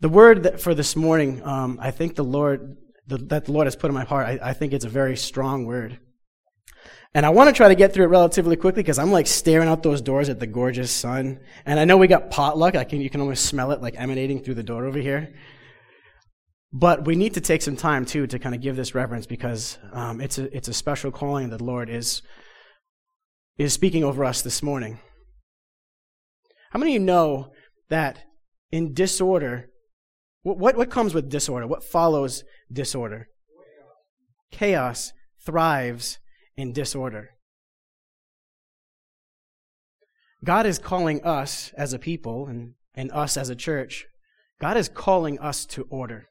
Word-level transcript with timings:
The 0.00 0.08
word 0.08 0.60
for 0.60 0.74
this 0.74 0.94
morning, 0.94 1.42
um, 1.42 1.78
I 1.80 1.90
think 1.90 2.16
the 2.16 2.24
Lord, 2.24 2.76
the, 3.06 3.16
that 3.16 3.46
the 3.46 3.52
Lord 3.52 3.66
has 3.66 3.76
put 3.76 3.88
in 3.88 3.94
my 3.94 4.04
heart, 4.04 4.26
I, 4.26 4.50
I 4.50 4.52
think 4.52 4.72
it's 4.72 4.84
a 4.84 4.90
very 4.90 5.16
strong 5.16 5.64
word. 5.64 5.98
And 7.14 7.24
I 7.24 7.30
want 7.30 7.48
to 7.48 7.54
try 7.54 7.68
to 7.68 7.74
get 7.74 7.94
through 7.94 8.04
it 8.04 8.08
relatively 8.08 8.56
quickly 8.56 8.82
because 8.82 8.98
I'm 8.98 9.10
like 9.10 9.26
staring 9.26 9.68
out 9.68 9.82
those 9.82 10.02
doors 10.02 10.28
at 10.28 10.38
the 10.38 10.46
gorgeous 10.46 10.90
sun. 10.90 11.40
And 11.64 11.80
I 11.80 11.86
know 11.86 11.96
we 11.96 12.08
got 12.08 12.30
potluck. 12.30 12.74
I 12.74 12.84
can, 12.84 13.00
you 13.00 13.08
can 13.08 13.22
almost 13.22 13.46
smell 13.46 13.72
it 13.72 13.80
like 13.80 13.94
emanating 13.96 14.42
through 14.42 14.54
the 14.54 14.62
door 14.62 14.84
over 14.84 14.98
here. 14.98 15.34
But 16.74 17.06
we 17.06 17.16
need 17.16 17.32
to 17.34 17.40
take 17.40 17.62
some 17.62 17.76
time 17.76 18.04
too 18.04 18.26
to 18.26 18.38
kind 18.38 18.54
of 18.54 18.60
give 18.60 18.76
this 18.76 18.94
reverence 18.94 19.24
because 19.24 19.78
um, 19.92 20.20
it's 20.20 20.36
a 20.36 20.54
it's 20.54 20.68
a 20.68 20.74
special 20.74 21.10
calling 21.10 21.48
that 21.48 21.58
the 21.58 21.64
Lord 21.64 21.88
is 21.88 22.20
is 23.56 23.72
speaking 23.72 24.04
over 24.04 24.24
us 24.26 24.42
this 24.42 24.62
morning. 24.62 24.98
How 26.72 26.78
many 26.78 26.94
of 26.94 27.00
you 27.00 27.06
know 27.06 27.52
that 27.88 28.18
in 28.70 28.92
disorder 28.92 29.70
what, 30.46 30.58
what, 30.58 30.76
what 30.76 30.90
comes 30.90 31.12
with 31.12 31.28
disorder? 31.28 31.66
What 31.66 31.82
follows 31.82 32.44
disorder? 32.72 33.28
Chaos 34.52 35.12
thrives 35.44 36.20
in 36.56 36.72
disorder. 36.72 37.30
God 40.44 40.64
is 40.64 40.78
calling 40.78 41.20
us 41.24 41.72
as 41.76 41.92
a 41.92 41.98
people 41.98 42.46
and, 42.46 42.74
and 42.94 43.10
us 43.10 43.36
as 43.36 43.50
a 43.50 43.56
church, 43.56 44.06
God 44.60 44.76
is 44.76 44.88
calling 44.88 45.36
us 45.40 45.66
to 45.66 45.84
order. 45.90 46.28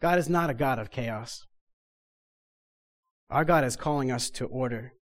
God 0.00 0.18
is 0.18 0.30
not 0.30 0.48
a 0.48 0.54
God 0.54 0.78
of 0.78 0.90
chaos. 0.90 1.44
Our 3.28 3.44
God 3.44 3.64
is 3.64 3.76
calling 3.76 4.10
us 4.10 4.30
to 4.30 4.46
order. 4.46 4.94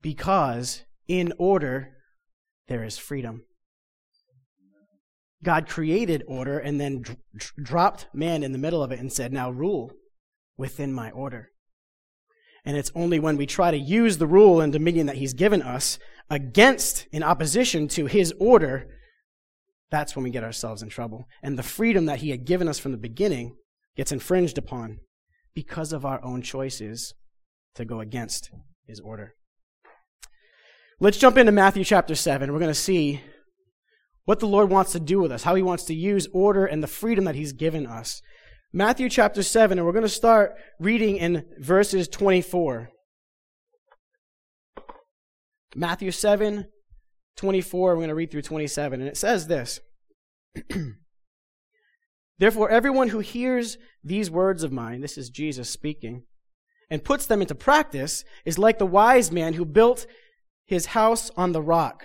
Because 0.00 0.82
in 1.06 1.32
order, 1.38 1.92
there 2.66 2.82
is 2.82 2.98
freedom. 2.98 3.44
God 5.44 5.68
created 5.68 6.22
order 6.26 6.58
and 6.58 6.80
then 6.80 7.04
dropped 7.60 8.06
man 8.14 8.42
in 8.42 8.52
the 8.52 8.58
middle 8.58 8.82
of 8.82 8.92
it 8.92 9.00
and 9.00 9.12
said, 9.12 9.32
Now 9.32 9.50
rule 9.50 9.92
within 10.56 10.92
my 10.92 11.10
order. 11.10 11.50
And 12.64 12.76
it's 12.76 12.92
only 12.94 13.18
when 13.18 13.36
we 13.36 13.46
try 13.46 13.72
to 13.72 13.78
use 13.78 14.18
the 14.18 14.26
rule 14.26 14.60
and 14.60 14.72
dominion 14.72 15.06
that 15.06 15.16
He's 15.16 15.34
given 15.34 15.62
us 15.62 15.98
against, 16.30 17.06
in 17.10 17.22
opposition 17.22 17.88
to 17.88 18.06
His 18.06 18.32
order, 18.38 18.86
that's 19.90 20.14
when 20.14 20.22
we 20.22 20.30
get 20.30 20.44
ourselves 20.44 20.82
in 20.82 20.88
trouble. 20.88 21.26
And 21.42 21.58
the 21.58 21.64
freedom 21.64 22.06
that 22.06 22.20
He 22.20 22.30
had 22.30 22.44
given 22.44 22.68
us 22.68 22.78
from 22.78 22.92
the 22.92 22.98
beginning 22.98 23.56
gets 23.96 24.12
infringed 24.12 24.58
upon 24.58 24.98
because 25.54 25.92
of 25.92 26.06
our 26.06 26.22
own 26.24 26.40
choices 26.42 27.14
to 27.74 27.84
go 27.84 28.00
against 28.00 28.50
His 28.86 29.00
order. 29.00 29.34
Let's 31.00 31.18
jump 31.18 31.36
into 31.36 31.50
Matthew 31.50 31.82
chapter 31.82 32.14
7. 32.14 32.52
We're 32.52 32.60
going 32.60 32.70
to 32.70 32.74
see 32.74 33.20
what 34.24 34.40
the 34.40 34.46
Lord 34.46 34.70
wants 34.70 34.92
to 34.92 35.00
do 35.00 35.20
with 35.20 35.32
us, 35.32 35.42
how 35.42 35.54
He 35.54 35.62
wants 35.62 35.84
to 35.84 35.94
use 35.94 36.28
order 36.32 36.64
and 36.64 36.82
the 36.82 36.88
freedom 36.88 37.24
that 37.24 37.34
He's 37.34 37.52
given 37.52 37.86
us. 37.86 38.22
Matthew 38.72 39.08
chapter 39.08 39.42
7, 39.42 39.78
and 39.78 39.86
we're 39.86 39.92
going 39.92 40.02
to 40.02 40.08
start 40.08 40.54
reading 40.78 41.16
in 41.16 41.44
verses 41.58 42.08
24. 42.08 42.90
Matthew 45.74 46.10
7, 46.10 46.66
24, 47.36 47.90
we're 47.90 47.96
going 47.96 48.08
to 48.08 48.14
read 48.14 48.30
through 48.30 48.42
27, 48.42 49.00
and 49.00 49.08
it 49.08 49.16
says 49.16 49.46
this 49.46 49.80
Therefore, 52.38 52.70
everyone 52.70 53.08
who 53.08 53.20
hears 53.20 53.78
these 54.02 54.30
words 54.30 54.62
of 54.62 54.72
mine, 54.72 55.00
this 55.00 55.16
is 55.16 55.30
Jesus 55.30 55.70
speaking, 55.70 56.24
and 56.90 57.04
puts 57.04 57.26
them 57.26 57.40
into 57.40 57.54
practice 57.54 58.24
is 58.44 58.58
like 58.58 58.78
the 58.78 58.86
wise 58.86 59.30
man 59.30 59.54
who 59.54 59.64
built 59.64 60.06
his 60.66 60.86
house 60.86 61.30
on 61.36 61.52
the 61.52 61.62
rock. 61.62 62.04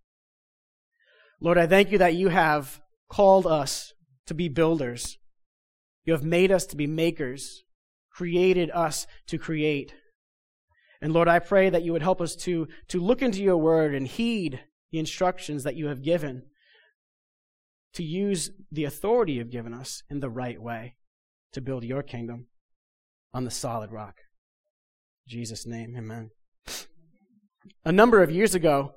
Lord, 1.41 1.57
I 1.57 1.65
thank 1.65 1.91
you 1.91 1.97
that 1.97 2.13
you 2.13 2.29
have 2.29 2.79
called 3.09 3.47
us 3.47 3.93
to 4.27 4.35
be 4.35 4.47
builders. 4.47 5.17
You 6.05 6.13
have 6.13 6.23
made 6.23 6.51
us 6.51 6.67
to 6.67 6.75
be 6.75 6.85
makers, 6.85 7.63
created 8.11 8.69
us 8.71 9.07
to 9.27 9.39
create. 9.39 9.95
And 11.01 11.13
Lord, 11.13 11.27
I 11.27 11.39
pray 11.39 11.71
that 11.71 11.81
you 11.81 11.93
would 11.93 12.03
help 12.03 12.21
us 12.21 12.35
to, 12.37 12.67
to 12.89 12.99
look 12.99 13.23
into 13.23 13.41
your 13.41 13.57
word 13.57 13.95
and 13.95 14.07
heed 14.07 14.59
the 14.91 14.99
instructions 14.99 15.63
that 15.63 15.75
you 15.75 15.87
have 15.87 16.03
given, 16.03 16.43
to 17.93 18.03
use 18.03 18.51
the 18.71 18.83
authority 18.83 19.33
you've 19.33 19.49
given 19.49 19.73
us 19.73 20.03
in 20.09 20.19
the 20.19 20.29
right 20.29 20.61
way 20.61 20.95
to 21.53 21.61
build 21.61 21.83
your 21.83 22.03
kingdom 22.03 22.47
on 23.33 23.45
the 23.45 23.51
solid 23.51 23.91
rock. 23.91 24.17
In 25.25 25.31
Jesus' 25.31 25.65
name, 25.65 25.95
amen. 25.97 26.29
A 27.83 27.91
number 27.91 28.21
of 28.21 28.29
years 28.29 28.53
ago, 28.53 28.93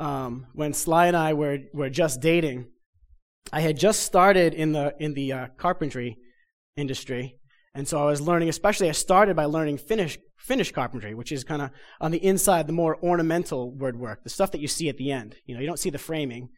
um, 0.00 0.46
when 0.54 0.72
Sly 0.72 1.06
and 1.06 1.16
I 1.16 1.34
were, 1.34 1.58
were 1.72 1.90
just 1.90 2.20
dating, 2.20 2.66
I 3.52 3.60
had 3.60 3.78
just 3.78 4.02
started 4.02 4.54
in 4.54 4.72
the, 4.72 4.94
in 4.98 5.14
the 5.14 5.32
uh, 5.32 5.46
carpentry 5.58 6.16
industry. 6.76 7.36
And 7.74 7.86
so 7.86 8.00
I 8.00 8.06
was 8.06 8.20
learning, 8.20 8.48
especially 8.48 8.88
I 8.88 8.92
started 8.92 9.36
by 9.36 9.44
learning 9.44 9.78
finish, 9.78 10.18
finish 10.38 10.72
carpentry, 10.72 11.14
which 11.14 11.30
is 11.30 11.44
kind 11.44 11.62
of 11.62 11.70
on 12.00 12.10
the 12.10 12.24
inside, 12.24 12.66
the 12.66 12.72
more 12.72 12.98
ornamental 13.02 13.70
woodwork, 13.70 14.24
the 14.24 14.30
stuff 14.30 14.50
that 14.52 14.60
you 14.60 14.66
see 14.68 14.88
at 14.88 14.96
the 14.96 15.12
end. 15.12 15.36
You 15.46 15.54
know, 15.54 15.60
you 15.60 15.66
don't 15.66 15.78
see 15.78 15.90
the 15.90 15.98
framing. 15.98 16.48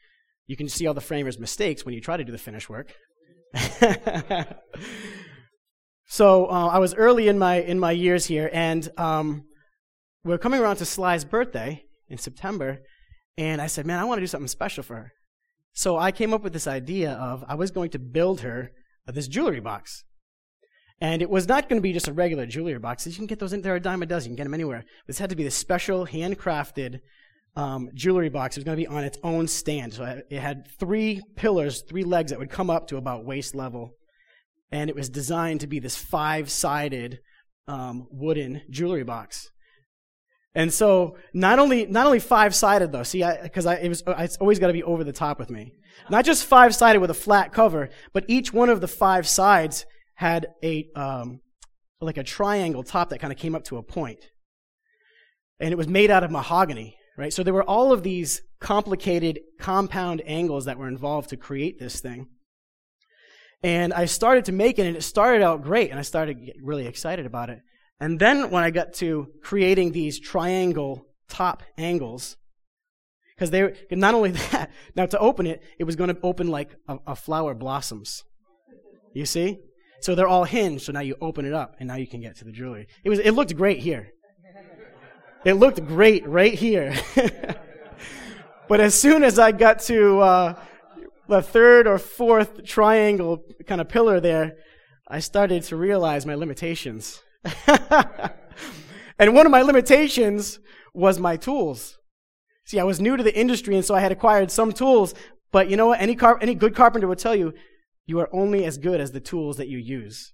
You 0.46 0.56
can 0.56 0.68
see 0.68 0.86
all 0.86 0.94
the 0.94 1.00
framer's 1.00 1.38
mistakes 1.38 1.84
when 1.84 1.94
you 1.94 2.00
try 2.00 2.16
to 2.16 2.24
do 2.24 2.32
the 2.32 2.38
finish 2.38 2.68
work. 2.68 2.94
so 6.06 6.46
uh, 6.46 6.68
I 6.68 6.78
was 6.78 6.94
early 6.94 7.28
in 7.28 7.38
my 7.38 7.56
in 7.56 7.78
my 7.78 7.92
years 7.92 8.24
here, 8.26 8.48
and 8.52 8.88
um, 8.96 9.44
we're 10.24 10.38
coming 10.38 10.60
around 10.60 10.76
to 10.76 10.86
Sly's 10.86 11.24
birthday 11.24 11.84
in 12.08 12.16
September, 12.16 12.80
and 13.36 13.60
I 13.60 13.66
said, 13.66 13.86
man, 13.86 13.98
I 13.98 14.04
want 14.04 14.18
to 14.18 14.22
do 14.22 14.26
something 14.26 14.48
special 14.48 14.82
for 14.82 14.96
her. 14.96 15.12
So 15.72 15.98
I 15.98 16.12
came 16.12 16.34
up 16.34 16.42
with 16.42 16.52
this 16.52 16.66
idea 16.66 17.12
of 17.12 17.44
I 17.48 17.54
was 17.54 17.70
going 17.70 17.90
to 17.90 17.98
build 17.98 18.40
her 18.40 18.72
this 19.06 19.28
jewelry 19.28 19.60
box. 19.60 20.04
And 21.00 21.20
it 21.20 21.30
was 21.30 21.48
not 21.48 21.68
going 21.68 21.78
to 21.80 21.82
be 21.82 21.92
just 21.92 22.08
a 22.08 22.12
regular 22.12 22.46
jewelry 22.46 22.78
box. 22.78 23.06
You 23.06 23.12
can 23.14 23.26
get 23.26 23.40
those 23.40 23.52
in 23.52 23.62
there 23.62 23.74
a 23.74 23.80
dime 23.80 24.02
a 24.02 24.06
dozen. 24.06 24.30
You 24.30 24.36
can 24.36 24.44
get 24.44 24.44
them 24.44 24.54
anywhere. 24.54 24.84
This 25.06 25.18
had 25.18 25.30
to 25.30 25.36
be 25.36 25.44
the 25.44 25.50
special, 25.50 26.06
handcrafted 26.06 27.00
um, 27.56 27.90
jewelry 27.94 28.28
box. 28.28 28.56
It 28.56 28.60
was 28.60 28.64
going 28.64 28.78
to 28.78 28.82
be 28.82 28.86
on 28.86 29.02
its 29.02 29.18
own 29.22 29.48
stand. 29.48 29.94
So 29.94 30.22
it 30.30 30.38
had 30.38 30.68
three 30.78 31.20
pillars, 31.34 31.82
three 31.82 32.04
legs 32.04 32.30
that 32.30 32.38
would 32.38 32.50
come 32.50 32.70
up 32.70 32.86
to 32.88 32.98
about 32.98 33.24
waist 33.24 33.54
level. 33.54 33.96
And 34.70 34.88
it 34.88 34.96
was 34.96 35.08
designed 35.08 35.60
to 35.60 35.66
be 35.66 35.80
this 35.80 35.96
five 35.96 36.50
sided 36.50 37.18
um, 37.66 38.06
wooden 38.10 38.62
jewelry 38.70 39.04
box. 39.04 39.50
And 40.54 40.72
so 40.72 41.16
not 41.32 41.58
only 41.58 41.86
not 41.86 42.06
only 42.06 42.18
five 42.18 42.54
sided 42.54 42.92
though, 42.92 43.04
see, 43.04 43.24
because 43.42 43.64
I, 43.64 43.74
I, 43.74 43.78
it 43.78 43.88
was 43.88 44.02
it's 44.06 44.36
always 44.36 44.58
got 44.58 44.66
to 44.66 44.72
be 44.72 44.82
over 44.82 45.02
the 45.02 45.12
top 45.12 45.38
with 45.38 45.50
me. 45.50 45.72
Not 46.10 46.24
just 46.24 46.44
five 46.44 46.74
sided 46.74 47.00
with 47.00 47.10
a 47.10 47.14
flat 47.14 47.52
cover, 47.52 47.88
but 48.12 48.24
each 48.28 48.52
one 48.52 48.68
of 48.68 48.80
the 48.80 48.88
five 48.88 49.26
sides 49.26 49.86
had 50.14 50.48
a 50.62 50.88
um, 50.94 51.40
like 52.00 52.18
a 52.18 52.22
triangle 52.22 52.82
top 52.82 53.10
that 53.10 53.18
kind 53.18 53.32
of 53.32 53.38
came 53.38 53.54
up 53.54 53.64
to 53.64 53.78
a 53.78 53.82
point, 53.82 54.26
and 55.58 55.72
it 55.72 55.76
was 55.76 55.88
made 55.88 56.10
out 56.10 56.24
of 56.24 56.30
mahogany, 56.30 56.96
right? 57.16 57.32
So 57.32 57.42
there 57.42 57.54
were 57.54 57.68
all 57.68 57.92
of 57.92 58.02
these 58.02 58.42
complicated 58.60 59.40
compound 59.58 60.22
angles 60.26 60.66
that 60.66 60.78
were 60.78 60.88
involved 60.88 61.30
to 61.30 61.36
create 61.36 61.78
this 61.78 62.00
thing. 62.00 62.28
And 63.62 63.92
I 63.94 64.06
started 64.06 64.46
to 64.46 64.52
make 64.52 64.78
it, 64.78 64.86
and 64.86 64.96
it 64.96 65.02
started 65.02 65.42
out 65.42 65.62
great, 65.62 65.90
and 65.90 65.98
I 65.98 66.02
started 66.02 66.38
to 66.38 66.44
get 66.46 66.56
really 66.62 66.86
excited 66.86 67.26
about 67.26 67.48
it. 67.48 67.60
And 68.02 68.18
then 68.18 68.50
when 68.50 68.64
I 68.64 68.72
got 68.72 68.94
to 68.94 69.28
creating 69.44 69.92
these 69.92 70.18
triangle 70.18 71.06
top 71.28 71.62
angles, 71.78 72.36
because 73.36 73.52
they 73.52 73.76
not 73.92 74.12
only 74.14 74.30
that, 74.50 74.72
now 74.96 75.06
to 75.06 75.18
open 75.20 75.46
it, 75.46 75.62
it 75.78 75.84
was 75.84 75.94
going 75.94 76.12
to 76.12 76.20
open 76.20 76.48
like 76.48 76.74
a, 76.88 76.98
a 77.06 77.14
flower 77.14 77.54
blossoms. 77.54 78.24
You 79.14 79.24
see? 79.24 79.60
So 80.00 80.16
they're 80.16 80.26
all 80.26 80.42
hinged, 80.42 80.82
so 80.82 80.90
now 80.90 80.98
you 80.98 81.14
open 81.20 81.44
it 81.44 81.54
up, 81.54 81.76
and 81.78 81.86
now 81.86 81.94
you 81.94 82.08
can 82.08 82.20
get 82.20 82.34
to 82.38 82.44
the 82.44 82.50
jewelry. 82.50 82.88
It, 83.04 83.08
was, 83.08 83.20
it 83.20 83.30
looked 83.30 83.54
great 83.54 83.78
here. 83.78 84.10
It 85.44 85.52
looked 85.54 85.86
great 85.86 86.26
right 86.26 86.54
here. 86.54 86.96
but 88.68 88.80
as 88.80 88.96
soon 88.96 89.22
as 89.22 89.38
I 89.38 89.52
got 89.52 89.78
to 89.82 90.18
uh, 90.18 90.62
the 91.28 91.40
third 91.40 91.86
or 91.86 91.98
fourth 91.98 92.64
triangle 92.64 93.44
kind 93.68 93.80
of 93.80 93.88
pillar 93.88 94.18
there, 94.18 94.56
I 95.06 95.20
started 95.20 95.62
to 95.64 95.76
realize 95.76 96.26
my 96.26 96.34
limitations. 96.34 97.22
and 99.18 99.34
one 99.34 99.46
of 99.46 99.52
my 99.52 99.62
limitations 99.62 100.60
was 100.94 101.18
my 101.18 101.36
tools. 101.36 101.98
See, 102.64 102.78
I 102.78 102.84
was 102.84 103.00
new 103.00 103.16
to 103.16 103.22
the 103.22 103.36
industry, 103.36 103.74
and 103.74 103.84
so 103.84 103.94
I 103.94 104.00
had 104.00 104.12
acquired 104.12 104.50
some 104.50 104.72
tools. 104.72 105.14
But 105.50 105.68
you 105.68 105.76
know 105.76 105.88
what? 105.88 106.00
Any, 106.00 106.14
car- 106.14 106.38
any 106.40 106.54
good 106.54 106.74
carpenter 106.74 107.08
would 107.08 107.18
tell 107.18 107.34
you 107.34 107.52
You 108.06 108.18
are 108.20 108.28
only 108.32 108.64
as 108.64 108.78
good 108.78 109.00
as 109.00 109.12
the 109.12 109.20
tools 109.20 109.56
that 109.56 109.68
you 109.68 109.78
use. 109.78 110.32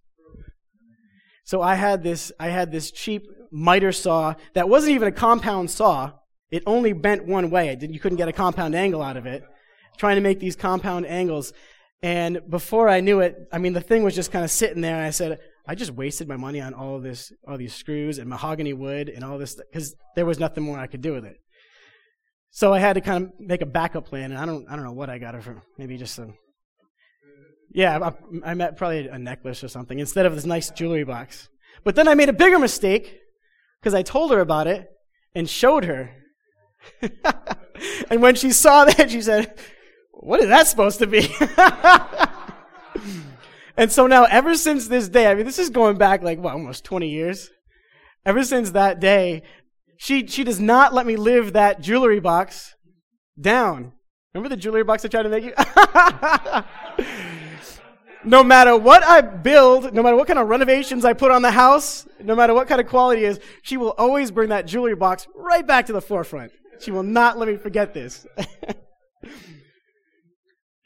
So 1.44 1.62
I 1.62 1.76
had 1.76 2.02
this, 2.02 2.31
I 2.38 2.49
had 2.49 2.70
this 2.70 2.90
cheap 2.90 3.22
miter 3.50 3.93
saw 3.93 4.34
that 4.54 4.69
wasn't 4.69 4.93
even 4.93 5.08
a 5.08 5.12
compound 5.12 5.70
saw. 5.70 6.12
It 6.50 6.62
only 6.66 6.93
bent 6.93 7.26
one 7.26 7.50
way. 7.50 7.76
you 7.81 8.00
couldn't 8.00 8.19
get 8.19 8.28
a 8.28 8.32
compound 8.32 8.75
angle 8.75 9.02
out 9.02 9.16
of 9.16 9.26
it. 9.26 9.43
Trying 9.96 10.16
to 10.16 10.22
make 10.22 10.40
these 10.40 10.56
compound 10.56 11.06
angles. 11.06 11.52
And 12.02 12.40
before 12.49 12.88
I 12.88 13.00
knew 13.00 13.20
it, 13.20 13.37
I 13.52 13.58
mean, 13.58 13.72
the 13.72 13.81
thing 13.81 14.02
was 14.02 14.14
just 14.14 14.31
kind 14.31 14.44
of 14.44 14.50
sitting 14.50 14.81
there, 14.82 14.94
and 14.94 15.04
I 15.04 15.11
said, 15.11 15.40
I 15.68 15.74
just 15.74 15.90
wasted 15.90 16.26
my 16.26 16.38
money 16.38 16.62
on 16.62 16.72
all 16.72 16.98
this, 16.98 17.30
all 17.46 17.58
these 17.58 17.74
screws 17.74 18.16
and 18.16 18.28
mahogany 18.30 18.72
wood 18.72 19.10
and 19.10 19.22
all 19.22 19.36
this, 19.36 19.54
because 19.54 19.94
there 20.16 20.24
was 20.24 20.38
nothing 20.38 20.64
more 20.64 20.78
I 20.78 20.86
could 20.86 21.02
do 21.02 21.12
with 21.12 21.26
it. 21.26 21.36
So 22.50 22.72
I 22.72 22.78
had 22.78 22.94
to 22.94 23.02
kind 23.02 23.26
of 23.26 23.32
make 23.38 23.60
a 23.60 23.66
backup 23.66 24.06
plan, 24.06 24.32
and 24.32 24.40
I 24.40 24.46
don't, 24.46 24.66
I 24.66 24.76
don't 24.76 24.84
know 24.86 24.92
what 24.92 25.10
I 25.10 25.18
got 25.18 25.34
it 25.34 25.42
for. 25.42 25.62
Maybe 25.76 25.98
just 25.98 26.18
a, 26.18 26.28
yeah, 27.70 27.98
I, 28.02 28.50
I 28.50 28.54
met 28.54 28.78
probably 28.78 29.08
a 29.08 29.18
necklace 29.18 29.62
or 29.62 29.68
something 29.68 29.98
instead 29.98 30.24
of 30.24 30.34
this 30.34 30.46
nice 30.46 30.70
jewelry 30.70 31.04
box. 31.04 31.50
But 31.84 31.96
then 31.96 32.08
I 32.08 32.14
made 32.14 32.30
a 32.30 32.32
bigger 32.32 32.58
mistake 32.58 33.18
because 33.78 33.92
I 33.92 34.02
told 34.02 34.30
her 34.30 34.40
about 34.40 34.68
it 34.68 34.90
and 35.34 35.48
showed 35.48 35.84
her. 35.84 36.10
and 38.10 38.22
when 38.22 38.36
she 38.36 38.52
saw 38.52 38.86
that, 38.86 39.10
she 39.10 39.20
said, 39.20 39.54
What 40.12 40.40
is 40.40 40.48
that 40.48 40.66
supposed 40.66 41.00
to 41.00 41.06
be? 41.06 41.28
and 43.78 43.92
so 43.92 44.08
now, 44.08 44.25
ever 44.25 44.56
since 44.56 44.88
this 44.88 45.08
day, 45.08 45.28
I 45.28 45.36
mean, 45.36 45.46
this 45.46 45.60
is 45.60 45.70
going 45.70 45.98
back 45.98 46.22
like, 46.22 46.40
what, 46.40 46.52
almost 46.52 46.84
20 46.84 47.08
years? 47.08 47.48
Ever 48.26 48.42
since 48.42 48.72
that 48.72 48.98
day, 48.98 49.42
she, 49.96 50.26
she 50.26 50.42
does 50.42 50.58
not 50.58 50.92
let 50.92 51.06
me 51.06 51.14
live 51.14 51.52
that 51.52 51.80
jewelry 51.80 52.19
box 52.19 52.75
down. 53.40 53.92
Remember 54.34 54.48
the 54.48 54.60
jewelry 54.60 54.82
box 54.82 55.04
I 55.04 55.08
tried 55.08 55.22
to 55.22 55.28
make 55.28 55.44
you? 55.44 55.52
no 58.25 58.42
matter 58.42 58.76
what 58.76 59.04
I 59.04 59.20
build, 59.20 59.94
no 59.94 60.02
matter 60.02 60.16
what 60.16 60.26
kind 60.26 60.40
of 60.40 60.48
renovations 60.48 61.04
I 61.04 61.12
put 61.12 61.30
on 61.30 61.42
the 61.42 61.52
house, 61.52 62.08
no 62.20 62.34
matter 62.34 62.54
what 62.54 62.66
kind 62.66 62.80
of 62.80 62.88
quality 62.88 63.25
is, 63.25 63.38
she 63.62 63.76
will 63.76 63.94
always 63.96 64.32
bring 64.32 64.48
that 64.48 64.66
jewelry 64.66 64.96
box 64.96 65.28
right 65.36 65.66
back 65.66 65.86
to 65.86 65.92
the 65.92 66.02
forefront. 66.02 66.50
She 66.80 66.90
will 66.90 67.04
not 67.04 67.38
let 67.38 67.48
me 67.48 67.56
forget 67.56 67.94
this. 67.94 68.26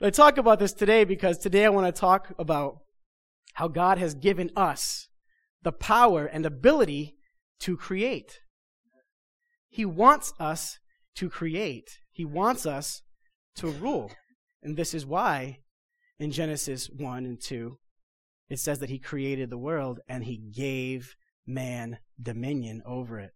I 0.03 0.11
talk 0.11 0.37
about 0.37 0.59
this 0.59 0.73
today 0.73 1.05
because 1.05 1.39
today 1.39 1.65
I 1.65 1.69
want 1.69 1.95
to 1.95 1.99
talk 1.99 2.33
about 2.39 2.82
how 3.55 3.69
God 3.69 3.99
has 3.99 4.15
given 4.15 4.51
us 4.57 5.09
the 5.63 5.73
power 5.73 6.27
and 6.27 6.45
ability 6.45 7.17
to 7.61 7.77
create. 7.77 8.41
He 9.69 9.85
wants 9.85 10.33
us 10.39 10.79
to 11.17 11.29
create. 11.29 11.99
He 12.11 12.25
wants 12.25 12.67
us 12.67 13.03
to 13.57 13.69
rule. 13.69 14.11
And 14.63 14.77
this 14.77 14.95
is 14.95 15.07
why 15.07 15.59
in 16.19 16.31
Genesis 16.31 16.89
1 16.89 17.25
and 17.25 17.41
2, 17.41 17.79
it 18.49 18.59
says 18.59 18.81
that 18.81 18.91
he 18.91 18.99
created 18.99 19.51
the 19.51 19.59
world 19.59 20.01
and 20.09 20.25
he 20.25 20.37
gave 20.37 21.15
man 21.47 21.99
dominion 22.21 22.83
over 22.87 23.19
it. 23.19 23.33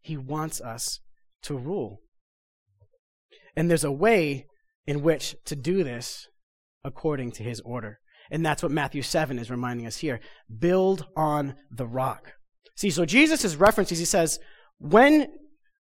He 0.00 0.16
wants 0.16 0.60
us 0.60 1.00
to 1.42 1.56
rule. 1.56 2.00
And 3.56 3.70
there's 3.70 3.84
a 3.84 3.92
way 3.92 4.46
in 4.86 5.02
which 5.02 5.36
to 5.46 5.56
do 5.56 5.84
this 5.84 6.28
according 6.82 7.32
to 7.32 7.42
his 7.42 7.60
order. 7.60 8.00
And 8.30 8.44
that's 8.44 8.62
what 8.62 8.72
Matthew 8.72 9.02
7 9.02 9.38
is 9.38 9.50
reminding 9.50 9.86
us 9.86 9.98
here. 9.98 10.20
Build 10.58 11.06
on 11.16 11.54
the 11.70 11.86
rock. 11.86 12.34
See, 12.76 12.90
so 12.90 13.04
Jesus' 13.04 13.56
references, 13.56 13.98
he 13.98 14.04
says, 14.04 14.38
when, 14.78 15.28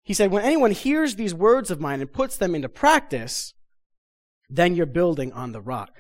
he 0.03 0.15
said, 0.15 0.31
when 0.31 0.44
anyone 0.44 0.71
hears 0.71 1.17
these 1.17 1.35
words 1.35 1.71
of 1.71 1.81
mine 1.81 2.00
and 2.00 2.12
puts 2.12 2.37
them 2.37 2.55
into 2.55 2.69
practice, 2.69 3.55
then 4.49 4.75
you're 4.75 4.87
building 4.87 5.32
on 5.32 5.53
the 5.53 5.61
rock. 5.61 5.91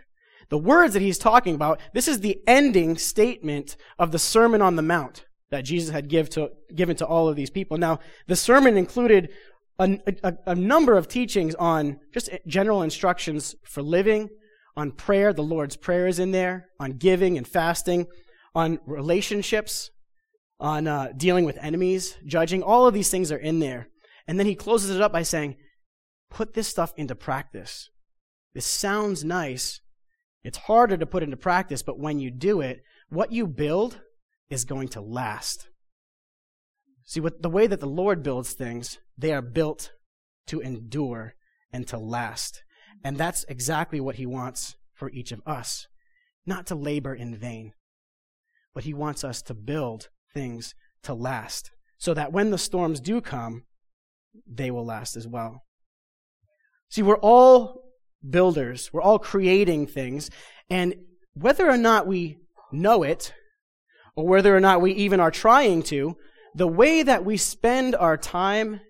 The 0.48 0.58
words 0.58 0.94
that 0.94 1.02
he's 1.02 1.18
talking 1.18 1.54
about, 1.54 1.80
this 1.94 2.08
is 2.08 2.20
the 2.20 2.40
ending 2.46 2.96
statement 2.96 3.76
of 3.98 4.10
the 4.10 4.18
Sermon 4.18 4.62
on 4.62 4.76
the 4.76 4.82
Mount 4.82 5.24
that 5.50 5.64
Jesus 5.64 5.90
had 5.90 6.08
give 6.08 6.30
to, 6.30 6.50
given 6.74 6.96
to 6.96 7.06
all 7.06 7.28
of 7.28 7.36
these 7.36 7.50
people. 7.50 7.76
Now, 7.76 7.98
the 8.26 8.36
sermon 8.36 8.76
included 8.76 9.30
a, 9.78 9.98
a, 10.22 10.34
a 10.46 10.54
number 10.54 10.96
of 10.96 11.08
teachings 11.08 11.54
on 11.56 11.98
just 12.12 12.30
general 12.46 12.82
instructions 12.82 13.54
for 13.64 13.82
living, 13.82 14.28
on 14.76 14.92
prayer, 14.92 15.32
the 15.32 15.42
Lord's 15.42 15.76
Prayer 15.76 16.06
is 16.06 16.18
in 16.18 16.32
there, 16.32 16.68
on 16.78 16.92
giving 16.92 17.36
and 17.36 17.46
fasting, 17.46 18.06
on 18.54 18.78
relationships, 18.86 19.90
on 20.58 20.86
uh, 20.86 21.12
dealing 21.16 21.44
with 21.44 21.58
enemies, 21.60 22.16
judging. 22.26 22.62
All 22.62 22.86
of 22.86 22.94
these 22.94 23.10
things 23.10 23.32
are 23.32 23.38
in 23.38 23.60
there. 23.60 23.88
And 24.26 24.38
then 24.38 24.46
he 24.46 24.54
closes 24.54 24.94
it 24.94 25.02
up 25.02 25.12
by 25.12 25.22
saying, 25.22 25.56
put 26.30 26.54
this 26.54 26.68
stuff 26.68 26.92
into 26.96 27.14
practice. 27.14 27.90
This 28.54 28.66
sounds 28.66 29.24
nice, 29.24 29.80
it's 30.42 30.58
harder 30.58 30.96
to 30.96 31.06
put 31.06 31.22
into 31.22 31.36
practice, 31.36 31.82
but 31.82 31.98
when 31.98 32.18
you 32.18 32.30
do 32.30 32.60
it, 32.60 32.82
what 33.08 33.32
you 33.32 33.46
build 33.46 34.00
is 34.48 34.64
going 34.64 34.88
to 34.88 35.00
last. 35.00 35.68
See, 37.04 37.20
what, 37.20 37.42
the 37.42 37.50
way 37.50 37.66
that 37.66 37.80
the 37.80 37.86
Lord 37.86 38.22
builds 38.22 38.52
things, 38.52 38.98
they 39.18 39.32
are 39.32 39.42
built 39.42 39.92
to 40.46 40.60
endure 40.60 41.34
and 41.72 41.86
to 41.88 41.98
last. 41.98 42.62
And 43.04 43.16
that's 43.16 43.44
exactly 43.48 44.00
what 44.00 44.16
He 44.16 44.26
wants 44.26 44.76
for 44.94 45.10
each 45.10 45.32
of 45.32 45.40
us. 45.46 45.86
Not 46.46 46.66
to 46.66 46.74
labor 46.74 47.14
in 47.14 47.36
vain, 47.36 47.72
but 48.74 48.84
He 48.84 48.94
wants 48.94 49.24
us 49.24 49.42
to 49.42 49.54
build 49.54 50.08
things 50.32 50.74
to 51.02 51.14
last 51.14 51.70
so 51.98 52.14
that 52.14 52.32
when 52.32 52.50
the 52.50 52.58
storms 52.58 53.00
do 53.00 53.20
come, 53.20 53.64
they 54.46 54.70
will 54.70 54.84
last 54.84 55.16
as 55.16 55.26
well. 55.26 55.64
See, 56.88 57.02
we're 57.02 57.16
all 57.16 57.84
builders. 58.28 58.90
We're 58.92 59.02
all 59.02 59.18
creating 59.18 59.86
things. 59.86 60.30
And 60.68 60.94
whether 61.34 61.68
or 61.68 61.76
not 61.76 62.06
we 62.06 62.38
know 62.72 63.02
it, 63.02 63.32
or 64.16 64.26
whether 64.26 64.56
or 64.56 64.60
not 64.60 64.80
we 64.80 64.92
even 64.92 65.20
are 65.20 65.30
trying 65.30 65.82
to, 65.84 66.16
the 66.54 66.66
way 66.66 67.02
that 67.02 67.24
we 67.24 67.36
spend 67.36 67.94
our 67.94 68.16
time, 68.16 68.80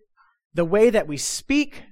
the 0.54 0.64
way 0.64 0.90
that 0.90 1.06
we 1.06 1.16
speak, 1.16 1.82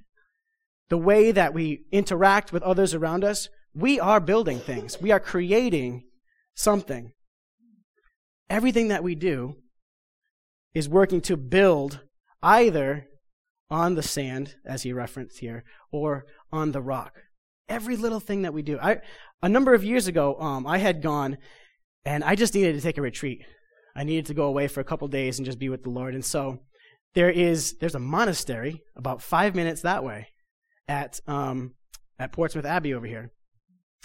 the 0.89 0.97
way 0.97 1.31
that 1.31 1.53
we 1.53 1.85
interact 1.91 2.51
with 2.51 2.63
others 2.63 2.93
around 2.93 3.23
us, 3.23 3.47
we 3.73 3.99
are 3.99 4.19
building 4.19 4.59
things. 4.59 4.99
We 4.99 5.11
are 5.11 5.19
creating 5.19 6.03
something. 6.55 7.13
Everything 8.49 8.87
that 8.87 9.03
we 9.03 9.15
do 9.15 9.55
is 10.73 10.89
working 10.89 11.21
to 11.21 11.37
build 11.37 12.01
either 12.41 13.05
on 13.69 13.93
the 13.93 14.01
sand, 14.01 14.55
as 14.65 14.81
he 14.81 14.91
referenced 14.91 15.39
here, 15.39 15.63
or 15.91 16.25
on 16.51 16.71
the 16.71 16.81
rock. 16.81 17.13
Every 17.67 17.95
little 17.95 18.19
thing 18.19 18.41
that 18.41 18.53
we 18.53 18.63
do. 18.63 18.79
I, 18.79 19.01
a 19.43 19.49
number 19.49 19.75
of 19.75 19.83
years 19.83 20.07
ago, 20.07 20.35
um, 20.39 20.65
I 20.65 20.79
had 20.79 21.03
gone 21.03 21.37
and 22.03 22.23
I 22.23 22.33
just 22.33 22.55
needed 22.55 22.73
to 22.73 22.81
take 22.81 22.97
a 22.97 23.01
retreat. 23.03 23.43
I 23.95 24.03
needed 24.03 24.25
to 24.27 24.33
go 24.33 24.45
away 24.45 24.67
for 24.67 24.79
a 24.79 24.83
couple 24.83 25.07
days 25.07 25.37
and 25.37 25.45
just 25.45 25.59
be 25.59 25.69
with 25.69 25.83
the 25.83 25.91
Lord. 25.91 26.15
And 26.15 26.25
so 26.25 26.59
there 27.13 27.29
is 27.29 27.77
there's 27.77 27.95
a 27.95 27.99
monastery 27.99 28.81
about 28.95 29.21
five 29.21 29.53
minutes 29.53 29.81
that 29.81 30.03
way 30.03 30.29
at 30.89 31.21
um, 31.27 31.75
at 32.17 32.33
Portsmouth 32.33 32.65
Abbey 32.65 32.93
over 32.93 33.07
here. 33.07 33.31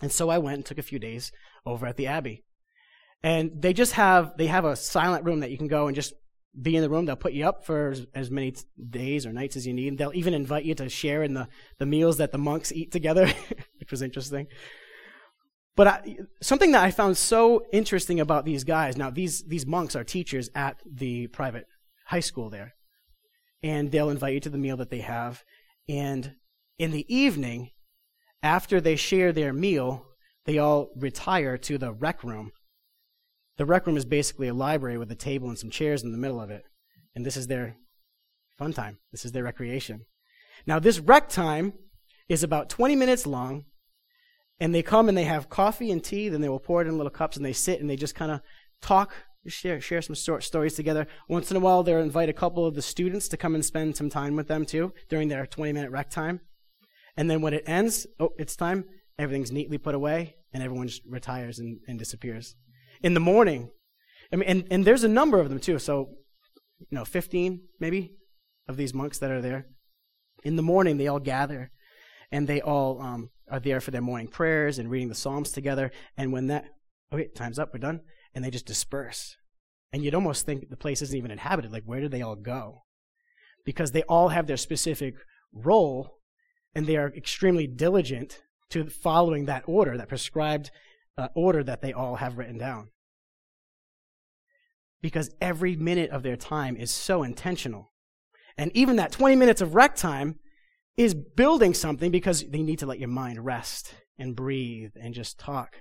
And 0.03 0.13
so 0.13 0.29
I 0.29 0.39
went 0.39 0.57
and 0.57 0.67
took 0.67 0.79
a 0.79 0.83
few 0.83 1.01
days 1.01 1.33
over 1.67 1.87
at 1.87 1.97
the 1.97 2.07
Abbey. 2.07 2.45
And 3.23 3.51
they 3.61 3.73
just 3.73 3.93
have 3.93 4.37
they 4.37 4.47
have 4.47 4.65
a 4.65 4.77
silent 4.77 5.25
room 5.25 5.41
that 5.41 5.51
you 5.51 5.59
can 5.59 5.67
go 5.67 5.87
and 5.87 5.97
just 5.97 6.13
be 6.61 6.77
in 6.77 6.83
the 6.83 6.91
room. 6.91 7.07
They'll 7.07 7.17
put 7.17 7.33
you 7.33 7.49
up 7.49 7.65
for 7.65 7.89
as, 7.89 8.07
as 8.15 8.31
many 8.31 8.55
days 8.91 9.27
or 9.27 9.33
nights 9.33 9.57
as 9.57 9.67
you 9.67 9.73
need. 9.73 9.99
They'll 9.99 10.15
even 10.15 10.35
invite 10.35 10.65
you 10.65 10.75
to 10.77 10.89
share 10.89 11.23
in 11.23 11.35
the, 11.35 11.49
the 11.79 11.87
meals 11.87 12.19
that 12.19 12.33
the 12.33 12.39
monks 12.39 12.71
eat 12.71 12.93
together, 12.93 13.27
which 13.81 13.91
was 13.91 14.03
interesting. 14.03 14.47
But 15.77 15.87
I, 15.89 16.17
something 16.41 16.71
that 16.73 16.85
I 16.85 16.93
found 16.93 17.17
so 17.17 17.65
interesting 17.73 18.21
about 18.21 18.45
these 18.45 18.63
guys 18.63 18.97
now, 18.97 19.11
these, 19.11 19.43
these 19.43 19.67
monks 19.67 19.97
are 19.97 20.05
teachers 20.05 20.49
at 20.55 20.77
the 20.87 21.27
private 21.29 21.67
high 22.07 22.21
school 22.21 22.51
there. 22.51 22.75
And 23.63 23.91
they'll 23.91 24.11
invite 24.11 24.35
you 24.35 24.41
to 24.41 24.51
the 24.51 24.59
meal 24.59 24.77
that 24.77 24.91
they 24.91 25.01
have. 25.01 25.43
And 25.89 26.35
in 26.79 26.91
the 26.91 27.15
evening, 27.15 27.71
after 28.43 28.81
they 28.81 28.97
share 28.97 29.33
their 29.33 29.53
meal, 29.53 30.07
they 30.45 30.59
all 30.59 30.91
retire 30.97 31.57
to 31.59 31.79
the 31.79 31.93
rec 31.93 32.23
room 32.23 32.53
the 33.57 33.65
rec 33.65 33.87
room 33.87 33.97
is 33.97 34.05
basically 34.05 34.49
a 34.49 34.55
library 34.55 34.99
with 34.99 35.11
a 35.13 35.17
table 35.17 35.49
and 35.49 35.59
some 35.59 35.71
chairs 35.71 36.03
in 36.03 36.13
the 36.13 36.19
middle 36.19 36.41
of 36.41 36.51
it. 36.51 36.65
And 37.15 37.25
this 37.25 37.37
is 37.37 37.47
their 37.47 37.77
fun 38.59 38.73
time. 38.73 38.99
This 39.13 39.25
is 39.25 39.33
their 39.33 39.45
recreation. 39.45 40.07
Now, 40.67 40.79
this 40.79 40.99
rec 40.99 41.29
time 41.29 41.75
is 42.29 42.43
about 42.43 42.69
20 42.69 42.97
minutes 42.97 43.27
long, 43.27 43.67
and 44.59 44.75
they 44.75 44.83
come 44.83 45.09
and 45.09 45.17
they 45.17 45.25
have 45.25 45.49
coffee 45.49 45.91
and 45.91 46.03
tea, 46.03 46.29
then 46.29 46.41
they 46.41 46.49
will 46.49 46.59
pour 46.59 46.83
it 46.83 46.89
in 46.89 46.97
little 46.97 47.11
cups, 47.11 47.37
and 47.37 47.45
they 47.45 47.53
sit 47.53 47.81
and 47.81 47.89
they 47.89 47.97
just 47.97 48.15
kind 48.15 48.33
of 48.33 48.41
talk, 48.81 49.13
share, 49.47 49.81
share 49.81 50.03
some 50.03 50.15
stories 50.15 50.75
together. 50.75 51.07
Once 51.29 51.51
in 51.51 51.57
a 51.57 51.61
while, 51.61 51.83
they'll 51.83 51.99
invite 51.99 52.29
a 52.29 52.33
couple 52.33 52.67
of 52.67 52.75
the 52.75 52.83
students 52.83 53.29
to 53.29 53.37
come 53.37 53.55
and 53.55 53.65
spend 53.65 53.97
some 53.97 54.11
time 54.11 54.37
with 54.37 54.49
them 54.49 54.65
too 54.65 54.93
during 55.09 55.29
their 55.29 55.47
20 55.47 55.73
minute 55.73 55.91
rec 55.91 56.11
time. 56.11 56.41
And 57.17 57.31
then 57.31 57.41
when 57.41 57.55
it 57.55 57.65
ends, 57.67 58.07
oh, 58.19 58.31
it's 58.39 58.57
time, 58.57 58.85
everything's 59.19 59.53
neatly 59.53 59.79
put 59.79 59.95
away, 59.95 60.37
and 60.53 60.63
everyone 60.63 60.89
retires 61.09 61.59
and, 61.59 61.81
and 61.87 61.99
disappears 61.99 62.57
in 63.03 63.15
the 63.15 63.21
morning. 63.21 63.71
I 64.33 64.37
mean, 64.37 64.49
and, 64.49 64.65
and 64.71 64.85
there's 64.85 65.05
a 65.05 65.09
number 65.09 65.39
of 65.39 65.49
them 65.49 65.61
too. 65.61 65.79
So, 65.79 66.11
you 66.81 66.87
know, 66.99 67.05
15 67.05 67.61
maybe 67.81 68.15
of 68.69 68.77
these 68.77 68.95
monks 68.95 69.19
that 69.19 69.31
are 69.31 69.43
there. 69.43 69.67
In 70.43 70.57
the 70.57 70.63
morning, 70.63 70.97
they 70.97 71.09
all 71.09 71.21
gather 71.21 71.71
and 72.31 72.47
they 72.47 72.61
all 72.61 73.01
um, 73.01 73.31
are 73.51 73.61
there 73.61 73.81
for 73.81 73.91
their 73.91 74.03
morning 74.03 74.29
prayers 74.29 74.79
and 74.79 74.91
reading 74.91 75.09
the 75.09 75.15
Psalms 75.15 75.53
together. 75.53 75.91
And 76.17 76.33
when 76.33 76.49
that, 76.49 76.67
okay, 77.13 77.29
time's 77.35 77.59
up, 77.59 77.71
we're 77.73 77.79
done. 77.79 78.01
And 78.35 78.45
they 78.45 78.51
just 78.51 78.67
disperse. 78.67 79.37
And 79.93 80.03
you'd 80.03 80.15
almost 80.15 80.45
think 80.45 80.69
the 80.69 80.77
place 80.77 81.03
isn't 81.03 81.17
even 81.17 81.31
inhabited. 81.31 81.73
Like, 81.73 81.85
where 81.85 82.01
did 82.01 82.11
they 82.11 82.23
all 82.23 82.37
go? 82.37 82.83
Because 83.65 83.93
they 83.93 84.03
all 84.03 84.31
have 84.31 84.47
their 84.47 84.57
specific 84.57 85.15
role 85.53 86.19
and 86.75 86.87
they 86.87 86.97
are 86.97 87.09
extremely 87.09 87.67
diligent 87.67 88.43
to 88.71 88.87
following 88.87 89.47
that 89.47 89.65
order, 89.67 89.97
that 89.97 90.09
prescribed 90.09 90.71
uh, 91.17 91.29
order 91.35 91.63
that 91.63 91.81
they 91.81 91.93
all 91.93 92.17
have 92.17 92.39
written 92.39 92.59
down. 92.59 92.89
Because 95.01 95.31
every 95.41 95.77
minute 95.77 96.11
of 96.11 96.23
their 96.23 96.37
time 96.37 96.77
is 96.77 96.91
so 96.91 97.23
intentional. 97.23 97.93
And 98.57 98.71
even 98.75 98.97
that 98.97 99.13
20 99.13 99.37
minutes 99.37 99.61
of 99.61 99.75
rec 99.75 99.97
time 99.97 100.39
is 100.97 101.15
building 101.15 101.75
something 101.75 102.11
because 102.11 102.45
they 102.49 102.63
need 102.63 102.79
to 102.79 102.87
let 102.87 102.99
your 102.99 103.09
mind 103.09 103.45
rest 103.45 103.95
and 104.19 104.37
breathe 104.37 104.93
and 105.01 105.15
just 105.15 105.39
talk. 105.39 105.77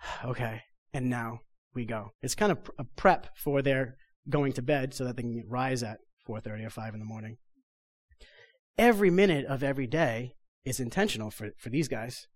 Okay, 0.24 0.62
and 0.92 1.08
now 1.08 1.38
we 1.74 1.84
go. 1.84 2.12
It's 2.22 2.34
kind 2.34 2.50
of 2.50 2.58
a 2.76 2.82
prep 2.82 3.28
for 3.36 3.62
their 3.62 3.96
going 4.28 4.52
to 4.54 4.62
bed 4.62 4.94
so 4.94 5.04
that 5.04 5.16
they 5.16 5.22
can 5.22 5.44
rise 5.48 5.84
at 5.84 5.98
4:30 6.28 6.66
or 6.66 6.70
5 6.70 6.94
in 6.94 7.00
the 7.00 7.06
morning. 7.06 7.38
Every 8.78 9.10
minute 9.10 9.46
of 9.46 9.62
every 9.62 9.86
day 9.86 10.34
is 10.64 10.80
intentional 10.80 11.30
for, 11.30 11.50
for 11.58 11.68
these 11.70 11.88
guys. 11.88 12.26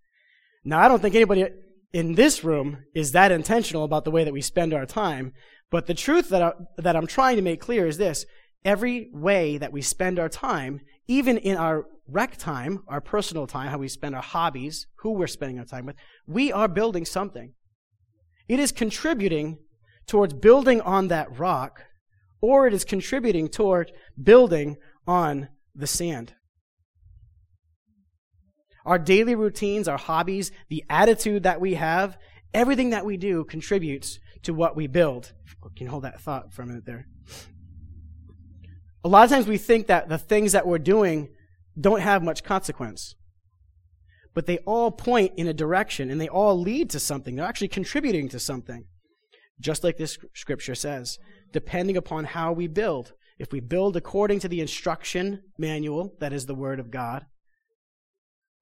Now, 0.64 0.80
I 0.80 0.88
don't 0.88 1.00
think 1.00 1.14
anybody 1.14 1.46
in 1.92 2.14
this 2.14 2.44
room 2.44 2.84
is 2.94 3.12
that 3.12 3.32
intentional 3.32 3.84
about 3.84 4.04
the 4.04 4.10
way 4.10 4.24
that 4.24 4.32
we 4.32 4.40
spend 4.40 4.74
our 4.74 4.86
time, 4.86 5.32
but 5.70 5.86
the 5.86 5.94
truth 5.94 6.28
that, 6.30 6.42
I, 6.42 6.52
that 6.78 6.96
I'm 6.96 7.06
trying 7.06 7.36
to 7.36 7.42
make 7.42 7.60
clear 7.60 7.86
is 7.86 7.98
this 7.98 8.26
every 8.64 9.08
way 9.12 9.58
that 9.58 9.72
we 9.72 9.80
spend 9.80 10.18
our 10.18 10.28
time, 10.28 10.80
even 11.06 11.38
in 11.38 11.56
our 11.56 11.84
rec 12.08 12.36
time, 12.36 12.82
our 12.88 13.00
personal 13.00 13.46
time, 13.46 13.70
how 13.70 13.78
we 13.78 13.88
spend 13.88 14.14
our 14.14 14.22
hobbies, 14.22 14.86
who 14.98 15.12
we're 15.12 15.26
spending 15.26 15.58
our 15.58 15.64
time 15.64 15.86
with, 15.86 15.96
we 16.26 16.52
are 16.52 16.68
building 16.68 17.04
something. 17.04 17.52
It 18.48 18.60
is 18.60 18.72
contributing 18.72 19.58
towards 20.06 20.34
building 20.34 20.80
on 20.80 21.08
that 21.08 21.38
rock, 21.38 21.84
or 22.40 22.66
it 22.66 22.74
is 22.74 22.84
contributing 22.84 23.48
toward 23.48 23.92
building 24.20 24.76
on 25.06 25.48
the 25.76 25.86
sand. 25.86 26.34
Our 28.84 28.98
daily 28.98 29.34
routines, 29.34 29.88
our 29.88 29.98
hobbies, 29.98 30.52
the 30.68 30.84
attitude 30.88 31.42
that 31.42 31.60
we 31.60 31.74
have, 31.74 32.16
everything 32.54 32.90
that 32.90 33.04
we 33.04 33.16
do 33.16 33.44
contributes 33.44 34.20
to 34.42 34.54
what 34.54 34.76
we 34.76 34.86
build. 34.86 35.32
Oh, 35.64 35.70
can 35.76 35.88
hold 35.88 36.04
that 36.04 36.20
thought 36.20 36.52
for 36.52 36.62
a 36.62 36.66
minute 36.66 36.86
there? 36.86 37.06
A 39.04 39.08
lot 39.08 39.24
of 39.24 39.30
times 39.30 39.46
we 39.46 39.58
think 39.58 39.88
that 39.88 40.08
the 40.08 40.18
things 40.18 40.52
that 40.52 40.66
we're 40.66 40.78
doing 40.78 41.28
don't 41.78 42.00
have 42.00 42.22
much 42.22 42.44
consequence. 42.44 43.16
But 44.34 44.46
they 44.46 44.58
all 44.58 44.90
point 44.90 45.32
in 45.36 45.48
a 45.48 45.54
direction 45.54 46.10
and 46.10 46.20
they 46.20 46.28
all 46.28 46.58
lead 46.58 46.90
to 46.90 47.00
something. 47.00 47.36
They're 47.36 47.44
actually 47.44 47.68
contributing 47.68 48.28
to 48.28 48.38
something. 48.38 48.84
Just 49.58 49.82
like 49.82 49.96
this 49.96 50.18
scripture 50.34 50.74
says, 50.74 51.18
depending 51.52 51.96
upon 51.96 52.24
how 52.24 52.52
we 52.52 52.66
build. 52.66 53.14
If 53.38 53.52
we 53.52 53.60
build 53.60 53.96
according 53.96 54.40
to 54.40 54.48
the 54.48 54.60
instruction 54.60 55.42
manual, 55.58 56.14
that 56.20 56.32
is 56.32 56.46
the 56.46 56.54
Word 56.54 56.80
of 56.80 56.90
God, 56.90 57.26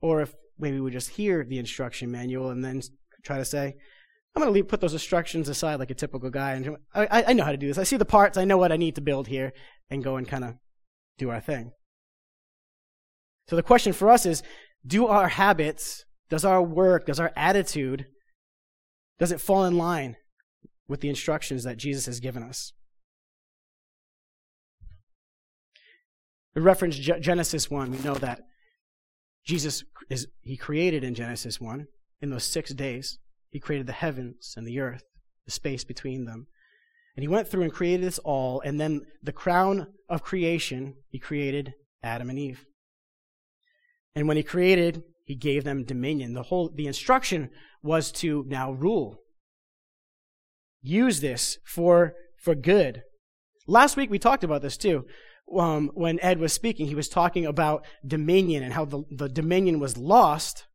or 0.01 0.21
if 0.21 0.35
maybe 0.59 0.81
we 0.81 0.91
just 0.91 1.11
hear 1.11 1.45
the 1.45 1.59
instruction 1.59 2.11
manual 2.11 2.51
and 2.51 2.65
then 2.65 2.83
try 3.23 3.39
to 3.39 3.45
say, 3.45 3.77
I'm 4.35 4.43
going 4.43 4.53
to 4.53 4.65
put 4.65 4.81
those 4.81 4.93
instructions 4.93 5.49
aside 5.49 5.79
like 5.79 5.93
a 5.93 5.95
typical 5.95 6.29
guy, 6.29 6.55
and 6.55 6.77
I, 6.93 7.25
I 7.29 7.33
know 7.35 7.45
how 7.45 7.53
to 7.53 7.57
do 7.57 7.69
this. 7.69 7.79
I 7.79 7.85
see 7.85 7.97
the 7.97 8.05
parts, 8.05 8.37
I 8.37 8.45
know 8.45 8.59
what 8.59 8.73
I 8.73 8.77
need 8.77 8.97
to 8.97 9.01
build 9.01 9.29
here, 9.29 9.53
and 9.91 10.03
go 10.03 10.17
and 10.17 10.27
kind 10.27 10.45
of 10.45 10.55
do 11.19 11.31
our 11.31 11.41
thing. 11.41 11.73
So 13.47 13.55
the 13.55 13.63
question 13.63 13.93
for 13.93 14.11
us 14.11 14.27
is 14.27 14.43
do 14.85 15.07
our 15.07 15.29
habits, 15.29 16.05
does 16.31 16.45
our 16.45 16.61
work, 16.61 17.07
does 17.07 17.21
our 17.21 17.33
attitude, 17.37 18.07
does 19.21 19.31
it 19.31 19.41
fall 19.41 19.65
in 19.65 19.79
line 19.79 20.17
with 20.89 21.01
the 21.01 21.09
instructions 21.09 21.63
that 21.63 21.77
Jesus 21.77 22.07
has 22.07 22.19
given 22.19 22.43
us? 22.43 22.73
We 26.55 26.63
reference 26.63 26.97
Genesis 26.97 27.71
1. 27.71 27.91
We 27.91 27.99
know 27.99 28.15
that 28.15 28.41
Jesus 29.45 29.85
is 30.09 30.29
he 30.43 30.57
created 30.57 31.05
in 31.05 31.15
Genesis 31.15 31.61
1 31.61 31.87
in 32.21 32.31
those 32.31 32.45
6 32.45 32.73
days. 32.75 33.19
He 33.51 33.61
created 33.61 33.87
the 33.87 33.93
heavens 33.93 34.55
and 34.57 34.67
the 34.67 34.81
earth, 34.81 35.05
the 35.45 35.53
space 35.53 35.85
between 35.85 36.25
them. 36.25 36.47
And 37.17 37.23
he 37.23 37.29
went 37.29 37.49
through 37.49 37.63
and 37.63 37.73
created 37.73 38.07
this 38.07 38.19
all 38.19 38.61
and 38.61 38.81
then 38.81 39.03
the 39.23 39.33
crown 39.33 39.89
of 40.09 40.23
creation, 40.23 40.95
he 41.09 41.19
created 41.19 41.75
Adam 42.03 42.31
and 42.31 42.39
Eve. 42.39 42.67
And 44.15 44.29
when 44.29 44.37
he 44.37 44.43
created, 44.43 45.03
he 45.25 45.35
gave 45.35 45.65
them 45.65 45.85
dominion. 45.85 46.35
The 46.35 46.45
whole 46.45 46.71
the 46.75 46.87
instruction 46.87 47.51
was 47.83 48.13
to 48.13 48.45
now 48.47 48.73
rule. 48.73 49.19
Use 50.83 51.21
this 51.21 51.59
for 51.65 52.15
for 52.39 52.55
good. 52.55 53.03
Last 53.67 53.97
week 53.97 54.11
we 54.11 54.19
talked 54.19 54.45
about 54.45 54.63
this 54.63 54.77
too. 54.77 55.07
Um, 55.53 55.91
when 55.95 56.19
Ed 56.21 56.39
was 56.39 56.53
speaking, 56.53 56.87
he 56.87 56.95
was 56.95 57.09
talking 57.09 57.47
about 57.47 57.85
dominion 58.07 58.63
and 58.63 58.73
how 58.73 58.85
the, 58.85 59.05
the 59.11 59.29
dominion 59.29 59.79
was 59.79 59.97
lost 59.97 60.67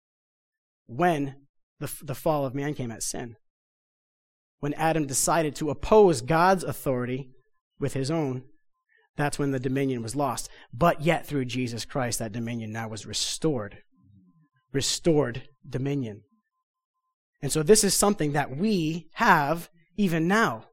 when 0.88 1.36
the, 1.80 1.92
the 2.04 2.16
fall 2.16 2.46
of 2.46 2.56
man 2.56 2.74
came 2.74 2.92
at 2.92 3.04
sin. 3.04 3.36
When 4.60 4.74
Adam 4.74 5.08
decided 5.08 5.56
to 5.56 5.70
oppose 5.70 6.22
God's 6.22 6.64
authority 6.64 7.32
with 7.80 7.94
his 7.94 8.12
own, 8.12 8.44
that's 9.16 9.40
when 9.40 9.52
the 9.52 9.60
dominion 9.60 10.02
was 10.02 10.16
lost. 10.16 10.50
But 10.74 11.02
yet, 11.02 11.26
through 11.26 11.46
Jesus 11.46 11.86
Christ, 11.86 12.20
that 12.20 12.32
dominion 12.32 12.72
now 12.72 12.88
was 12.88 13.06
restored. 13.06 13.80
Restored 14.72 15.50
dominion. 15.68 16.24
And 17.42 17.52
so, 17.52 17.64
this 17.64 17.84
is 17.84 17.94
something 17.94 18.34
that 18.34 18.56
we 18.56 19.10
have 19.14 19.70
even 19.98 20.28
now. 20.28 20.69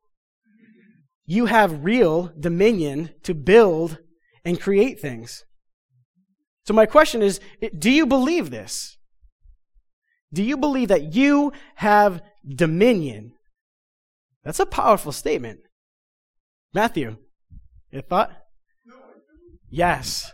You 1.26 1.46
have 1.46 1.84
real 1.84 2.32
dominion 2.38 3.10
to 3.24 3.34
build 3.34 3.98
and 4.44 4.60
create 4.60 5.00
things. 5.00 5.44
So, 6.64 6.72
my 6.72 6.86
question 6.86 7.22
is 7.22 7.40
do 7.76 7.90
you 7.90 8.06
believe 8.06 8.50
this? 8.50 8.96
Do 10.32 10.42
you 10.42 10.56
believe 10.56 10.88
that 10.88 11.14
you 11.14 11.52
have 11.76 12.22
dominion? 12.46 13.32
That's 14.44 14.60
a 14.60 14.66
powerful 14.66 15.12
statement. 15.12 15.60
Matthew. 16.72 17.16
Your 17.90 18.02
thought? 18.02 18.30
Yes. 19.70 20.32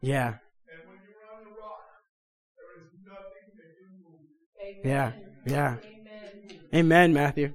Yeah. 0.00 0.34
Yeah. 4.82 5.12
Yeah. 5.46 5.76
Amen, 6.74 7.12
Matthew. 7.12 7.54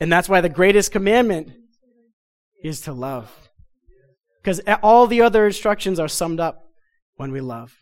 And 0.00 0.12
that's 0.12 0.28
why 0.28 0.40
the 0.40 0.48
greatest 0.48 0.92
commandment 0.92 1.52
is 2.62 2.80
to 2.82 2.92
love. 2.92 3.50
Because 4.42 4.60
all 4.82 5.06
the 5.06 5.22
other 5.22 5.46
instructions 5.46 5.98
are 5.98 6.08
summed 6.08 6.40
up 6.40 6.68
when 7.16 7.32
we 7.32 7.40
love. 7.40 7.74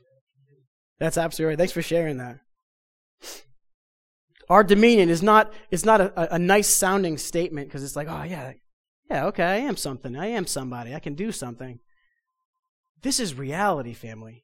That's 0.99 1.19
absolutely 1.19 1.51
right. 1.53 1.59
Thanks 1.59 1.73
for 1.73 1.83
sharing 1.83 2.19
that. 2.19 2.39
Our 4.49 4.63
dominion 4.63 5.09
is 5.09 5.23
not, 5.23 5.53
it's 5.71 5.85
not 5.85 6.01
a, 6.01 6.35
a 6.35 6.39
nice 6.39 6.69
sounding 6.69 7.19
statement 7.19 7.69
because 7.69 7.83
it's 7.83 7.97
like, 7.97 8.09
oh, 8.09 8.23
yeah, 8.23 8.53
yeah, 9.11 9.27
okay, 9.27 9.45
I 9.45 9.57
am 9.57 9.77
something. 9.77 10.17
I 10.17 10.27
am 10.27 10.47
somebody. 10.47 10.95
I 10.95 11.01
can 11.01 11.15
do 11.15 11.33
something. 11.33 11.81
This 13.03 13.21
is 13.21 13.35
reality, 13.35 13.93
family. 13.93 14.44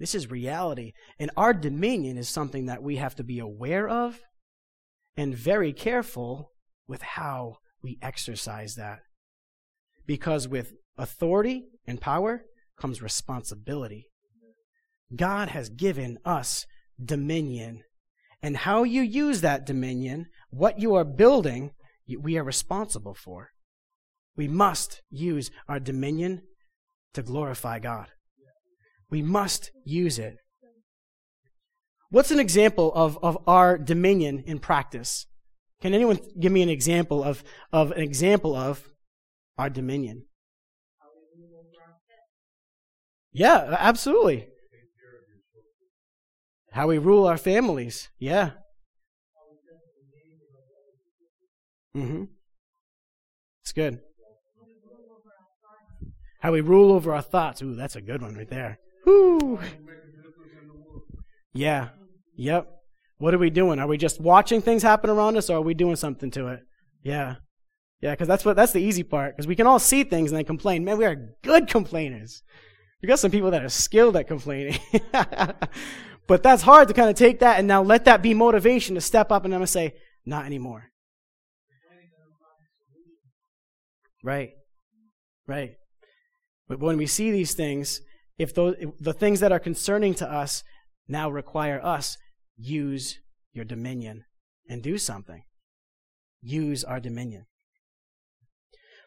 This 0.00 0.14
is 0.14 0.30
reality. 0.30 0.92
And 1.18 1.30
our 1.36 1.52
dominion 1.52 2.16
is 2.16 2.28
something 2.28 2.66
that 2.66 2.82
we 2.82 2.96
have 2.96 3.14
to 3.16 3.22
be 3.22 3.38
aware 3.38 3.88
of 3.88 4.18
and 5.14 5.34
very 5.34 5.74
careful 5.74 6.52
with 6.88 7.02
how 7.02 7.56
we 7.82 7.98
exercise 8.00 8.74
that. 8.76 9.00
Because 10.06 10.48
with 10.48 10.72
authority 10.96 11.66
and 11.86 12.00
power 12.00 12.42
comes 12.80 13.02
responsibility. 13.02 14.06
God 15.14 15.50
has 15.50 15.68
given 15.68 16.18
us 16.24 16.64
dominion 17.02 17.82
and 18.42 18.56
how 18.56 18.84
you 18.84 19.02
use 19.02 19.42
that 19.42 19.66
dominion, 19.66 20.26
what 20.48 20.80
you 20.80 20.94
are 20.94 21.04
building, 21.04 21.72
we 22.18 22.38
are 22.38 22.44
responsible 22.44 23.14
for. 23.14 23.50
We 24.34 24.48
must 24.48 25.02
use 25.10 25.50
our 25.68 25.78
dominion 25.78 26.42
to 27.12 27.22
glorify 27.22 27.80
God. 27.80 28.08
We 29.10 29.22
must 29.22 29.72
use 29.84 30.18
it. 30.18 30.38
What's 32.10 32.30
an 32.30 32.40
example 32.40 32.92
of, 32.94 33.18
of 33.22 33.38
our 33.46 33.78
dominion 33.78 34.42
in 34.46 34.58
practice? 34.58 35.26
Can 35.80 35.94
anyone 35.94 36.18
give 36.38 36.52
me 36.52 36.62
an 36.62 36.68
example 36.68 37.22
of, 37.22 37.42
of 37.72 37.92
an 37.92 38.02
example 38.02 38.54
of 38.54 38.88
our 39.58 39.70
dominion? 39.70 40.24
Yeah, 43.32 43.76
absolutely. 43.78 44.48
How 46.72 46.88
we 46.88 46.98
rule 46.98 47.26
our 47.26 47.36
families. 47.36 48.08
Yeah. 48.18 48.50
Mm-hmm. 51.96 52.24
It's 53.62 53.72
good. 53.72 54.00
How 56.40 56.52
we 56.52 56.60
rule 56.60 56.92
over 56.92 57.14
our 57.14 57.22
thoughts. 57.22 57.62
Ooh, 57.62 57.74
that's 57.74 57.96
a 57.96 58.00
good 58.00 58.22
one 58.22 58.34
right 58.34 58.48
there. 58.48 58.78
Yeah. 61.52 61.88
Yep. 62.36 62.68
What 63.18 63.34
are 63.34 63.38
we 63.38 63.50
doing? 63.50 63.78
Are 63.78 63.86
we 63.86 63.98
just 63.98 64.20
watching 64.20 64.62
things 64.62 64.82
happen 64.82 65.10
around 65.10 65.36
us 65.36 65.50
or 65.50 65.58
are 65.58 65.62
we 65.62 65.74
doing 65.74 65.96
something 65.96 66.30
to 66.32 66.48
it? 66.48 66.60
Yeah. 67.02 67.36
Yeah, 68.00 68.12
because 68.12 68.28
that's 68.28 68.44
what 68.44 68.56
that's 68.56 68.72
the 68.72 68.80
easy 68.80 69.02
part. 69.02 69.36
Because 69.36 69.46
we 69.46 69.56
can 69.56 69.66
all 69.66 69.78
see 69.78 70.04
things 70.04 70.30
and 70.30 70.38
then 70.38 70.46
complain. 70.46 70.84
Man, 70.84 70.96
we 70.96 71.04
are 71.04 71.34
good 71.42 71.68
complainers. 71.68 72.42
We 73.02 73.08
got 73.08 73.18
some 73.18 73.30
people 73.30 73.50
that 73.50 73.62
are 73.62 73.68
skilled 73.68 74.16
at 74.16 74.26
complaining. 74.26 74.78
but 76.26 76.42
that's 76.42 76.62
hard 76.62 76.88
to 76.88 76.94
kind 76.94 77.10
of 77.10 77.16
take 77.16 77.40
that 77.40 77.58
and 77.58 77.68
now 77.68 77.82
let 77.82 78.06
that 78.06 78.22
be 78.22 78.32
motivation 78.32 78.94
to 78.94 79.00
step 79.00 79.30
up 79.30 79.44
and 79.44 79.52
I'm 79.52 79.58
gonna 79.58 79.66
say, 79.66 79.94
not 80.24 80.46
anymore. 80.46 80.90
Right. 84.22 84.50
Right. 85.46 85.76
But 86.68 86.78
when 86.78 86.96
we 86.96 87.06
see 87.06 87.30
these 87.30 87.54
things, 87.54 88.00
if, 88.40 88.54
those, 88.54 88.76
the 88.98 89.12
things 89.12 89.40
that 89.40 89.52
are 89.52 89.58
concerning 89.58 90.14
to 90.14 90.30
us 90.30 90.64
now 91.06 91.30
require 91.30 91.78
us, 91.84 92.16
use 92.56 93.18
your 93.52 93.66
dominion 93.66 94.24
and 94.66 94.82
do 94.82 94.96
something. 94.96 95.42
Use 96.40 96.82
our 96.82 97.00
dominion. 97.00 97.44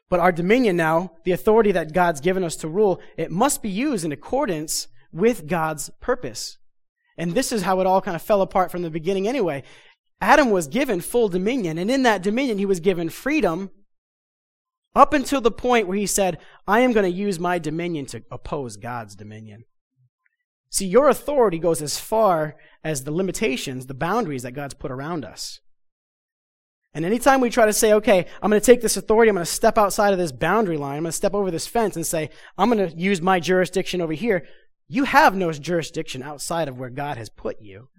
But 0.07 0.19
our 0.19 0.31
dominion 0.31 0.77
now, 0.77 1.13
the 1.23 1.31
authority 1.31 1.71
that 1.71 1.93
God's 1.93 2.21
given 2.21 2.43
us 2.43 2.55
to 2.57 2.67
rule, 2.67 3.01
it 3.17 3.31
must 3.31 3.63
be 3.63 3.69
used 3.69 4.05
in 4.05 4.11
accordance 4.11 4.87
with 5.11 5.47
God's 5.47 5.89
purpose. 5.99 6.59
And 7.17 7.33
this 7.33 7.51
is 7.51 7.63
how 7.63 7.79
it 7.79 7.87
all 7.87 8.01
kind 8.01 8.15
of 8.15 8.21
fell 8.21 8.43
apart 8.43 8.69
from 8.69 8.83
the 8.83 8.91
beginning 8.91 9.27
anyway. 9.27 9.63
Adam 10.21 10.51
was 10.51 10.67
given 10.67 11.01
full 11.01 11.27
dominion, 11.27 11.79
and 11.79 11.89
in 11.89 12.03
that 12.03 12.21
dominion, 12.21 12.59
he 12.59 12.67
was 12.67 12.79
given 12.79 13.09
freedom 13.09 13.71
up 14.95 15.13
until 15.13 15.41
the 15.41 15.51
point 15.51 15.87
where 15.87 15.97
he 15.97 16.05
said, 16.05 16.37
I 16.67 16.81
am 16.81 16.91
going 16.91 17.09
to 17.09 17.17
use 17.17 17.39
my 17.39 17.59
dominion 17.59 18.05
to 18.07 18.23
oppose 18.29 18.77
God's 18.77 19.15
dominion. 19.15 19.65
See, 20.69 20.85
your 20.85 21.09
authority 21.09 21.59
goes 21.59 21.81
as 21.81 21.99
far 21.99 22.55
as 22.83 23.03
the 23.03 23.11
limitations, 23.11 23.85
the 23.85 23.93
boundaries 23.93 24.43
that 24.43 24.51
God's 24.53 24.73
put 24.73 24.91
around 24.91 25.25
us. 25.25 25.59
And 26.95 27.05
anytime 27.05 27.41
we 27.41 27.49
try 27.49 27.65
to 27.65 27.73
say, 27.73 27.93
okay, 27.93 28.27
I'm 28.41 28.51
going 28.51 28.61
to 28.61 28.65
take 28.65 28.81
this 28.81 28.97
authority, 28.97 29.29
I'm 29.29 29.35
going 29.35 29.45
to 29.45 29.51
step 29.51 29.79
outside 29.79 30.13
of 30.13 30.19
this 30.19 30.31
boundary 30.31 30.77
line, 30.77 30.97
I'm 30.97 31.03
going 31.03 31.11
to 31.11 31.17
step 31.17 31.33
over 31.33 31.49
this 31.49 31.65
fence 31.65 31.95
and 31.95 32.05
say, 32.05 32.29
I'm 32.57 32.69
going 32.69 32.87
to 32.87 32.95
use 32.95 33.21
my 33.21 33.39
jurisdiction 33.39 33.99
over 33.99 34.13
here, 34.13 34.45
you 34.87 35.05
have 35.05 35.35
no 35.35 35.51
jurisdiction 35.51 36.21
outside 36.21 36.67
of 36.67 36.77
where 36.77 36.91
God 36.91 37.17
has 37.17 37.29
put 37.29 37.61
you. 37.61 37.89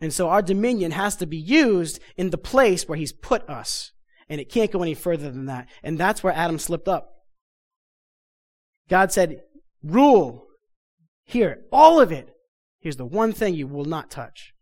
And 0.00 0.12
so 0.12 0.28
our 0.28 0.42
dominion 0.42 0.90
has 0.92 1.16
to 1.16 1.26
be 1.26 1.36
used 1.36 2.00
in 2.16 2.30
the 2.30 2.38
place 2.38 2.88
where 2.88 2.98
He's 2.98 3.12
put 3.12 3.48
us. 3.48 3.91
And 4.32 4.40
it 4.40 4.48
can't 4.48 4.70
go 4.70 4.80
any 4.80 4.94
further 4.94 5.30
than 5.30 5.44
that. 5.44 5.68
And 5.82 5.98
that's 5.98 6.22
where 6.22 6.32
Adam 6.32 6.58
slipped 6.58 6.88
up. 6.88 7.16
God 8.88 9.12
said, 9.12 9.42
rule. 9.84 10.46
Here, 11.26 11.64
all 11.70 12.00
of 12.00 12.12
it. 12.12 12.34
Here's 12.80 12.96
the 12.96 13.04
one 13.04 13.34
thing 13.34 13.54
you 13.54 13.66
will 13.66 13.84
not 13.84 14.10
touch. 14.10 14.54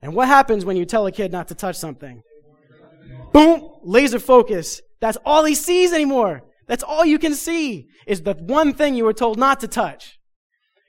And 0.00 0.14
what 0.14 0.26
happens 0.26 0.64
when 0.64 0.78
you 0.78 0.86
tell 0.86 1.06
a 1.06 1.12
kid 1.12 1.32
not 1.32 1.48
to 1.48 1.54
touch 1.54 1.76
something? 1.76 2.22
Boom! 3.34 3.68
Laser 3.82 4.18
focus. 4.18 4.80
That's 5.02 5.18
all 5.26 5.44
he 5.44 5.54
sees 5.54 5.92
anymore. 5.92 6.40
That's 6.66 6.82
all 6.82 7.04
you 7.04 7.18
can 7.18 7.34
see 7.34 7.88
is 8.06 8.22
the 8.22 8.32
one 8.32 8.72
thing 8.72 8.94
you 8.94 9.04
were 9.04 9.12
told 9.12 9.38
not 9.38 9.60
to 9.60 9.68
touch. 9.68 10.18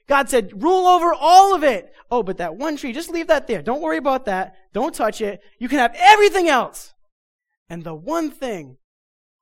God 0.08 0.30
said, 0.30 0.62
rule 0.62 0.86
over 0.86 1.12
all 1.12 1.54
of 1.54 1.62
it. 1.62 1.92
Oh, 2.10 2.22
but 2.22 2.38
that 2.38 2.56
one 2.56 2.78
tree, 2.78 2.94
just 2.94 3.10
leave 3.10 3.26
that 3.26 3.46
there. 3.46 3.60
Don't 3.60 3.82
worry 3.82 3.98
about 3.98 4.24
that. 4.24 4.54
Don't 4.72 4.94
touch 4.94 5.20
it. 5.20 5.42
You 5.58 5.68
can 5.68 5.80
have 5.80 5.94
everything 5.98 6.48
else. 6.48 6.93
And 7.68 7.84
the 7.84 7.94
one 7.94 8.30
thing 8.30 8.78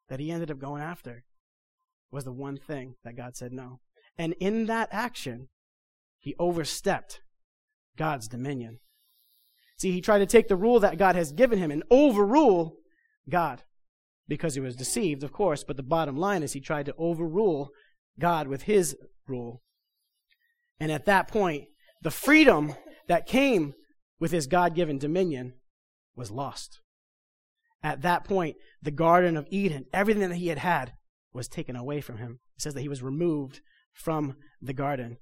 that 0.08 0.20
he 0.20 0.30
ended 0.30 0.50
up 0.50 0.58
going 0.58 0.82
after 0.82 1.24
was 2.10 2.24
the 2.24 2.32
one 2.32 2.56
thing 2.56 2.96
that 3.04 3.16
God 3.16 3.36
said 3.36 3.52
no. 3.52 3.80
And 4.18 4.34
in 4.38 4.66
that 4.66 4.88
action, 4.92 5.48
he 6.18 6.34
overstepped 6.38 7.22
God's 7.96 8.28
dominion. 8.28 8.78
See, 9.78 9.90
he 9.90 10.00
tried 10.00 10.18
to 10.18 10.26
take 10.26 10.48
the 10.48 10.56
rule 10.56 10.78
that 10.80 10.98
God 10.98 11.16
has 11.16 11.32
given 11.32 11.58
him 11.58 11.70
and 11.70 11.82
overrule 11.90 12.76
God 13.28 13.62
because 14.28 14.54
he 14.54 14.60
was 14.60 14.76
deceived, 14.76 15.24
of 15.24 15.32
course. 15.32 15.64
But 15.64 15.76
the 15.76 15.82
bottom 15.82 16.16
line 16.16 16.42
is 16.42 16.52
he 16.52 16.60
tried 16.60 16.86
to 16.86 16.94
overrule 16.96 17.70
God 18.18 18.46
with 18.46 18.62
his 18.62 18.96
rule. 19.26 19.62
And 20.78 20.92
at 20.92 21.06
that 21.06 21.28
point, 21.28 21.64
the 22.02 22.10
freedom 22.10 22.74
that 23.08 23.26
came 23.26 23.74
with 24.20 24.30
his 24.30 24.46
God 24.46 24.74
given 24.74 24.98
dominion 24.98 25.54
was 26.14 26.30
lost. 26.30 26.81
At 27.82 28.02
that 28.02 28.24
point, 28.24 28.56
the 28.80 28.90
Garden 28.90 29.36
of 29.36 29.46
Eden, 29.50 29.86
everything 29.92 30.28
that 30.28 30.36
he 30.36 30.48
had 30.48 30.58
had, 30.58 30.92
was 31.32 31.48
taken 31.48 31.76
away 31.76 32.00
from 32.00 32.18
him. 32.18 32.40
It 32.56 32.62
says 32.62 32.74
that 32.74 32.82
he 32.82 32.88
was 32.88 33.02
removed 33.02 33.60
from 33.92 34.36
the 34.60 34.72
garden. 34.72 35.18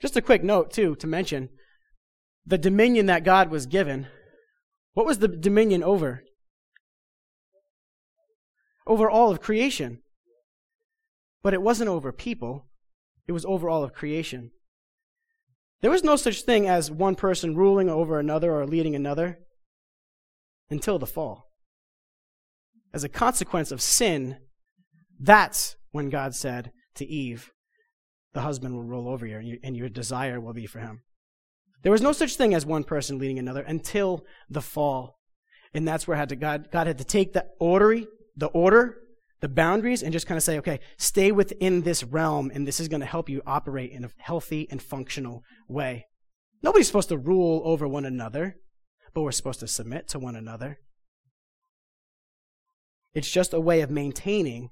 Just 0.00 0.16
a 0.16 0.22
quick 0.22 0.42
note, 0.42 0.70
too, 0.72 0.96
to 0.96 1.06
mention 1.06 1.48
the 2.44 2.58
dominion 2.58 3.06
that 3.06 3.24
God 3.24 3.50
was 3.50 3.66
given. 3.66 4.08
What 4.94 5.06
was 5.06 5.18
the 5.18 5.28
dominion 5.28 5.82
over? 5.82 6.22
Over 8.86 9.10
all 9.10 9.30
of 9.30 9.40
creation. 9.40 10.02
But 11.42 11.54
it 11.54 11.62
wasn't 11.62 11.90
over 11.90 12.12
people, 12.12 12.66
it 13.26 13.32
was 13.32 13.44
over 13.44 13.68
all 13.68 13.84
of 13.84 13.92
creation. 13.92 14.50
There 15.82 15.90
was 15.90 16.04
no 16.04 16.16
such 16.16 16.42
thing 16.42 16.68
as 16.68 16.90
one 16.90 17.14
person 17.14 17.54
ruling 17.54 17.88
over 17.88 18.18
another 18.18 18.52
or 18.52 18.66
leading 18.66 18.94
another 18.94 19.38
until 20.70 20.98
the 20.98 21.06
fall. 21.06 21.50
As 22.94 23.04
a 23.04 23.08
consequence 23.08 23.70
of 23.70 23.82
sin, 23.82 24.38
that's 25.20 25.76
when 25.90 26.08
God 26.08 26.34
said 26.34 26.72
to 26.94 27.06
Eve, 27.06 27.52
The 28.32 28.40
husband 28.40 28.74
will 28.74 28.82
rule 28.82 29.08
over 29.08 29.26
you, 29.26 29.58
and 29.62 29.76
your 29.76 29.88
desire 29.88 30.40
will 30.40 30.54
be 30.54 30.66
for 30.66 30.80
him. 30.80 31.02
There 31.82 31.92
was 31.92 32.02
no 32.02 32.12
such 32.12 32.36
thing 32.36 32.54
as 32.54 32.64
one 32.64 32.84
person 32.84 33.18
leading 33.18 33.38
another 33.38 33.62
until 33.62 34.24
the 34.48 34.62
fall. 34.62 35.18
And 35.74 35.86
that's 35.86 36.08
where 36.08 36.16
had 36.16 36.30
to 36.30 36.36
God, 36.36 36.70
God 36.72 36.86
had 36.86 36.98
to 36.98 37.04
take 37.04 37.32
the 37.32 37.46
order, 37.60 38.02
the 38.36 38.46
order 38.46 38.98
the 39.40 39.48
boundaries 39.48 40.02
and 40.02 40.12
just 40.12 40.26
kind 40.26 40.36
of 40.36 40.42
say, 40.42 40.58
okay, 40.58 40.80
stay 40.96 41.30
within 41.30 41.82
this 41.82 42.02
realm, 42.02 42.50
and 42.54 42.66
this 42.66 42.80
is 42.80 42.88
going 42.88 43.00
to 43.00 43.06
help 43.06 43.28
you 43.28 43.42
operate 43.46 43.92
in 43.92 44.04
a 44.04 44.10
healthy 44.18 44.66
and 44.70 44.82
functional 44.82 45.42
way. 45.68 46.06
Nobody's 46.62 46.86
supposed 46.86 47.10
to 47.10 47.18
rule 47.18 47.62
over 47.64 47.86
one 47.86 48.06
another, 48.06 48.56
but 49.12 49.22
we're 49.22 49.32
supposed 49.32 49.60
to 49.60 49.68
submit 49.68 50.08
to 50.08 50.18
one 50.18 50.36
another. 50.36 50.78
It's 53.14 53.30
just 53.30 53.54
a 53.54 53.60
way 53.60 53.80
of 53.80 53.90
maintaining 53.90 54.70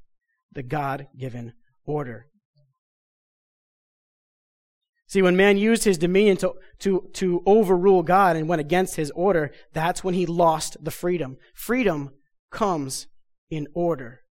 the 0.52 0.62
God 0.62 1.08
given 1.16 1.54
order. 1.84 2.26
See, 5.06 5.22
when 5.22 5.36
man 5.36 5.58
used 5.58 5.84
his 5.84 5.98
dominion 5.98 6.36
to, 6.38 6.54
to, 6.80 7.08
to 7.14 7.42
overrule 7.46 8.02
God 8.02 8.36
and 8.36 8.48
went 8.48 8.60
against 8.60 8.96
his 8.96 9.10
order, 9.12 9.52
that's 9.72 10.02
when 10.02 10.14
he 10.14 10.26
lost 10.26 10.82
the 10.82 10.90
freedom. 10.90 11.36
Freedom 11.54 12.10
comes 12.50 13.06
in 13.50 13.68
order. 13.74 14.23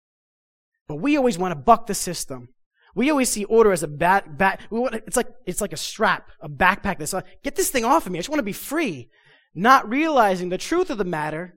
But 0.91 0.97
we 0.97 1.15
always 1.15 1.37
want 1.37 1.53
to 1.53 1.55
buck 1.55 1.87
the 1.87 1.93
system. 1.93 2.49
We 2.95 3.09
always 3.09 3.29
see 3.29 3.45
order 3.45 3.71
as 3.71 3.81
a 3.81 3.87
bad, 3.87 4.37
bad, 4.37 4.59
it's 4.69 5.15
like, 5.15 5.29
it's 5.45 5.61
like 5.61 5.71
a 5.71 5.77
strap, 5.77 6.29
a 6.41 6.49
backpack 6.49 6.99
that's 6.99 7.13
like, 7.13 7.41
get 7.45 7.55
this 7.55 7.69
thing 7.69 7.85
off 7.85 8.05
of 8.05 8.11
me. 8.11 8.19
I 8.19 8.19
just 8.19 8.27
want 8.27 8.39
to 8.39 8.43
be 8.43 8.51
free. 8.51 9.09
Not 9.55 9.87
realizing 9.87 10.49
the 10.49 10.57
truth 10.57 10.89
of 10.89 10.97
the 10.97 11.05
matter 11.05 11.55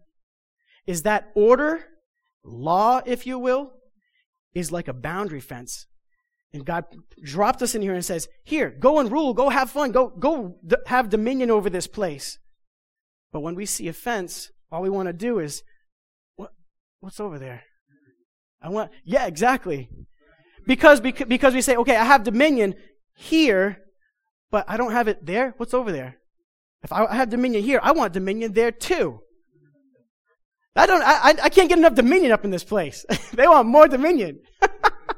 is 0.86 1.02
that 1.02 1.32
order, 1.34 1.84
law, 2.44 3.00
if 3.04 3.26
you 3.26 3.40
will, 3.40 3.72
is 4.54 4.70
like 4.70 4.86
a 4.86 4.92
boundary 4.92 5.40
fence. 5.40 5.88
And 6.52 6.64
God 6.64 6.84
dropped 7.20 7.60
us 7.60 7.74
in 7.74 7.82
here 7.82 7.94
and 7.94 8.04
says, 8.04 8.28
here, 8.44 8.70
go 8.70 9.00
and 9.00 9.10
rule, 9.10 9.34
go 9.34 9.48
have 9.48 9.68
fun, 9.68 9.90
go, 9.90 10.10
go 10.10 10.60
have 10.86 11.08
dominion 11.08 11.50
over 11.50 11.68
this 11.68 11.88
place. 11.88 12.38
But 13.32 13.40
when 13.40 13.56
we 13.56 13.66
see 13.66 13.88
a 13.88 13.92
fence, 13.92 14.52
all 14.70 14.82
we 14.82 14.90
want 14.90 15.08
to 15.08 15.12
do 15.12 15.40
is, 15.40 15.64
what, 16.36 16.52
what's 17.00 17.18
over 17.18 17.40
there? 17.40 17.64
I 18.64 18.70
want, 18.70 18.90
yeah, 19.04 19.26
exactly. 19.26 19.90
Because, 20.66 21.00
because, 21.00 21.52
we 21.52 21.60
say, 21.60 21.76
okay, 21.76 21.96
I 21.96 22.04
have 22.04 22.24
dominion 22.24 22.74
here, 23.14 23.76
but 24.50 24.64
I 24.66 24.78
don't 24.78 24.92
have 24.92 25.06
it 25.06 25.24
there. 25.24 25.52
What's 25.58 25.74
over 25.74 25.92
there? 25.92 26.16
If 26.82 26.90
I 26.90 27.14
have 27.14 27.28
dominion 27.28 27.62
here, 27.62 27.78
I 27.82 27.92
want 27.92 28.14
dominion 28.14 28.54
there 28.54 28.72
too. 28.72 29.20
I 30.74 30.86
don't, 30.86 31.02
I, 31.02 31.34
I 31.42 31.48
can't 31.50 31.68
get 31.68 31.78
enough 31.78 31.94
dominion 31.94 32.32
up 32.32 32.44
in 32.44 32.50
this 32.50 32.64
place. 32.64 33.04
they 33.34 33.46
want 33.46 33.68
more 33.68 33.86
dominion. 33.86 34.40
but 34.60 35.12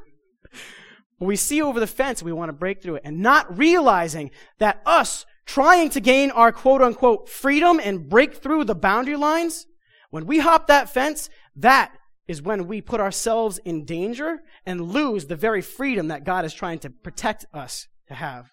we 1.20 1.36
see 1.36 1.62
over 1.62 1.78
the 1.78 1.86
fence, 1.86 2.22
we 2.22 2.32
want 2.32 2.48
to 2.48 2.52
break 2.52 2.82
through 2.82 2.96
it 2.96 3.02
and 3.04 3.20
not 3.20 3.56
realizing 3.56 4.32
that 4.58 4.82
us 4.84 5.24
trying 5.46 5.90
to 5.90 6.00
gain 6.00 6.32
our 6.32 6.50
quote 6.50 6.82
unquote 6.82 7.28
freedom 7.28 7.80
and 7.82 8.08
break 8.08 8.42
through 8.42 8.64
the 8.64 8.74
boundary 8.74 9.16
lines, 9.16 9.66
when 10.10 10.26
we 10.26 10.40
hop 10.40 10.66
that 10.66 10.90
fence, 10.90 11.30
that 11.54 11.92
is 12.28 12.42
when 12.42 12.66
we 12.66 12.80
put 12.80 13.00
ourselves 13.00 13.58
in 13.58 13.84
danger 13.84 14.40
and 14.64 14.92
lose 14.92 15.26
the 15.26 15.36
very 15.36 15.62
freedom 15.62 16.08
that 16.08 16.24
God 16.24 16.44
is 16.44 16.54
trying 16.54 16.78
to 16.80 16.90
protect 16.90 17.46
us 17.54 17.86
to 18.08 18.14
have. 18.14 18.50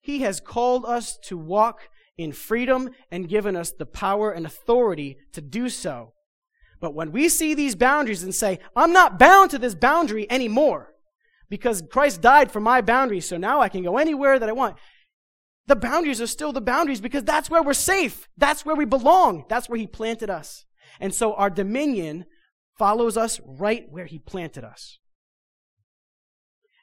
He 0.00 0.20
has 0.20 0.40
called 0.40 0.84
us 0.84 1.18
to 1.24 1.36
walk 1.36 1.88
in 2.16 2.32
freedom 2.32 2.90
and 3.10 3.28
given 3.28 3.56
us 3.56 3.70
the 3.70 3.86
power 3.86 4.30
and 4.30 4.44
authority 4.44 5.18
to 5.32 5.40
do 5.40 5.68
so. 5.68 6.12
But 6.80 6.94
when 6.94 7.12
we 7.12 7.28
see 7.28 7.54
these 7.54 7.74
boundaries 7.74 8.22
and 8.22 8.34
say, 8.34 8.58
I'm 8.74 8.92
not 8.92 9.18
bound 9.18 9.50
to 9.50 9.58
this 9.58 9.74
boundary 9.74 10.30
anymore 10.30 10.88
because 11.48 11.82
Christ 11.90 12.22
died 12.22 12.50
for 12.50 12.60
my 12.60 12.80
boundaries, 12.80 13.26
so 13.26 13.36
now 13.36 13.60
I 13.60 13.68
can 13.68 13.82
go 13.82 13.98
anywhere 13.98 14.38
that 14.38 14.48
I 14.48 14.52
want. 14.52 14.76
The 15.66 15.76
boundaries 15.76 16.20
are 16.20 16.26
still 16.26 16.52
the 16.52 16.60
boundaries 16.60 17.00
because 17.00 17.24
that's 17.24 17.50
where 17.50 17.62
we're 17.62 17.74
safe. 17.74 18.28
That's 18.36 18.64
where 18.64 18.76
we 18.76 18.84
belong. 18.84 19.44
That's 19.48 19.68
where 19.68 19.78
He 19.78 19.86
planted 19.86 20.30
us. 20.30 20.64
And 21.00 21.14
so 21.14 21.34
our 21.34 21.50
dominion 21.50 22.24
follows 22.80 23.14
us 23.18 23.42
right 23.44 23.84
where 23.90 24.06
He 24.06 24.18
planted 24.18 24.64
us. 24.64 24.98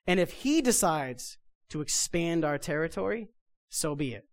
And 0.05 0.19
if 0.19 0.31
He 0.31 0.61
decides 0.61 1.39
to 1.69 1.81
expand 1.81 2.45
our 2.45 2.59
territory, 2.59 3.29
so 3.67 3.95
be 3.95 4.13
it. 4.13 4.25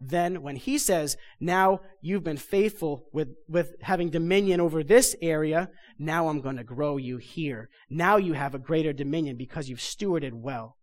Then 0.00 0.40
when 0.40 0.56
He 0.56 0.78
says, 0.78 1.18
now 1.38 1.80
you've 2.00 2.24
been 2.24 2.38
faithful 2.38 3.04
with, 3.12 3.28
with 3.46 3.74
having 3.82 4.08
dominion 4.08 4.62
over 4.62 4.82
this 4.82 5.14
area, 5.20 5.68
now 5.98 6.28
I'm 6.28 6.40
going 6.40 6.56
to 6.56 6.64
grow 6.64 6.96
you 6.96 7.18
here. 7.18 7.68
Now 7.90 8.16
you 8.16 8.32
have 8.32 8.54
a 8.54 8.58
greater 8.58 8.94
dominion 8.94 9.36
because 9.36 9.68
you've 9.68 9.78
stewarded 9.78 10.32
well. 10.32 10.78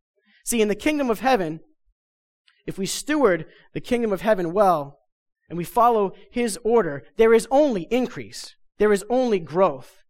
See, 0.46 0.62
in 0.62 0.68
the 0.68 0.76
kingdom 0.76 1.10
of 1.10 1.22
heaven, 1.22 1.62
if 2.68 2.78
we 2.78 2.86
steward 2.86 3.48
the 3.74 3.82
kingdom 3.82 4.14
of 4.14 4.22
heaven 4.22 4.54
well, 4.54 5.00
and 5.50 5.58
we 5.58 5.64
follow 5.64 6.14
his 6.30 6.60
order, 6.64 7.06
there 7.18 7.34
is 7.34 7.48
only 7.50 7.88
increase. 7.90 8.56
There 8.78 8.94
is 8.94 9.04
only 9.10 9.40
growth. 9.40 10.04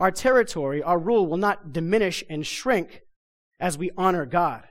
Our 0.00 0.10
territory, 0.10 0.82
our 0.82 0.98
rule 0.98 1.26
will 1.26 1.36
not 1.36 1.72
diminish 1.72 2.24
and 2.30 2.46
shrink 2.46 3.02
as 3.60 3.76
we 3.76 3.90
honor 3.98 4.24
God. 4.24 4.64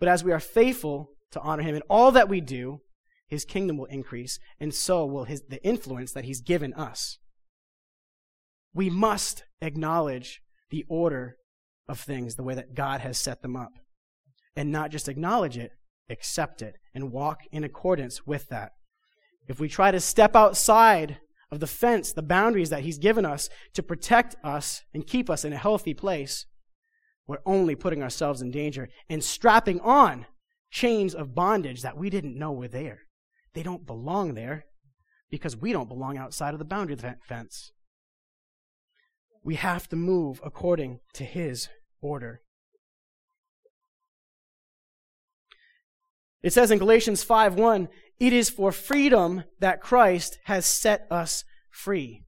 But 0.00 0.08
as 0.08 0.24
we 0.24 0.32
are 0.32 0.40
faithful 0.40 1.12
to 1.30 1.40
honor 1.40 1.62
him 1.62 1.76
in 1.76 1.82
all 1.88 2.10
that 2.10 2.28
we 2.28 2.40
do, 2.40 2.80
his 3.28 3.44
kingdom 3.44 3.78
will 3.78 3.86
increase, 3.86 4.38
and 4.60 4.74
so 4.74 5.06
will 5.06 5.24
his, 5.24 5.42
the 5.48 5.64
influence 5.64 6.12
that 6.12 6.24
he's 6.24 6.40
given 6.40 6.74
us. 6.74 7.18
We 8.74 8.90
must 8.90 9.44
acknowledge 9.60 10.42
the 10.70 10.84
order 10.88 11.36
of 11.88 12.00
things 12.00 12.34
the 12.34 12.42
way 12.42 12.54
that 12.54 12.74
God 12.74 13.00
has 13.00 13.18
set 13.18 13.42
them 13.42 13.56
up. 13.56 13.72
And 14.56 14.72
not 14.72 14.90
just 14.90 15.08
acknowledge 15.08 15.56
it, 15.56 15.72
accept 16.10 16.60
it, 16.60 16.74
and 16.94 17.12
walk 17.12 17.40
in 17.52 17.62
accordance 17.62 18.26
with 18.26 18.48
that. 18.48 18.72
If 19.48 19.60
we 19.60 19.68
try 19.68 19.92
to 19.92 20.00
step 20.00 20.34
outside 20.34 21.18
of 21.50 21.60
the 21.60 21.66
fence, 21.66 22.12
the 22.12 22.22
boundaries 22.22 22.70
that 22.70 22.82
He's 22.82 22.98
given 22.98 23.24
us 23.24 23.48
to 23.74 23.82
protect 23.82 24.36
us 24.42 24.82
and 24.92 25.06
keep 25.06 25.30
us 25.30 25.44
in 25.44 25.52
a 25.52 25.58
healthy 25.58 25.94
place, 25.94 26.46
we're 27.26 27.38
only 27.46 27.74
putting 27.74 28.02
ourselves 28.02 28.40
in 28.40 28.50
danger 28.50 28.88
and 29.08 29.22
strapping 29.22 29.80
on 29.80 30.26
chains 30.70 31.14
of 31.14 31.34
bondage 31.34 31.82
that 31.82 31.96
we 31.96 32.10
didn't 32.10 32.38
know 32.38 32.52
were 32.52 32.68
there. 32.68 33.02
They 33.54 33.62
don't 33.62 33.86
belong 33.86 34.34
there 34.34 34.66
because 35.30 35.56
we 35.56 35.72
don't 35.72 35.88
belong 35.88 36.18
outside 36.18 36.52
of 36.52 36.58
the 36.58 36.64
boundary 36.64 36.96
fence. 37.26 37.72
We 39.42 39.54
have 39.56 39.88
to 39.88 39.96
move 39.96 40.40
according 40.44 41.00
to 41.14 41.24
His 41.24 41.68
order. 42.00 42.42
It 46.42 46.52
says 46.52 46.70
in 46.70 46.78
Galatians 46.78 47.24
5:1, 47.24 47.88
"It 48.18 48.32
is 48.32 48.50
for 48.50 48.72
freedom 48.72 49.44
that 49.60 49.80
Christ 49.80 50.38
has 50.44 50.66
set 50.66 51.06
us 51.10 51.44
free." 51.70 52.24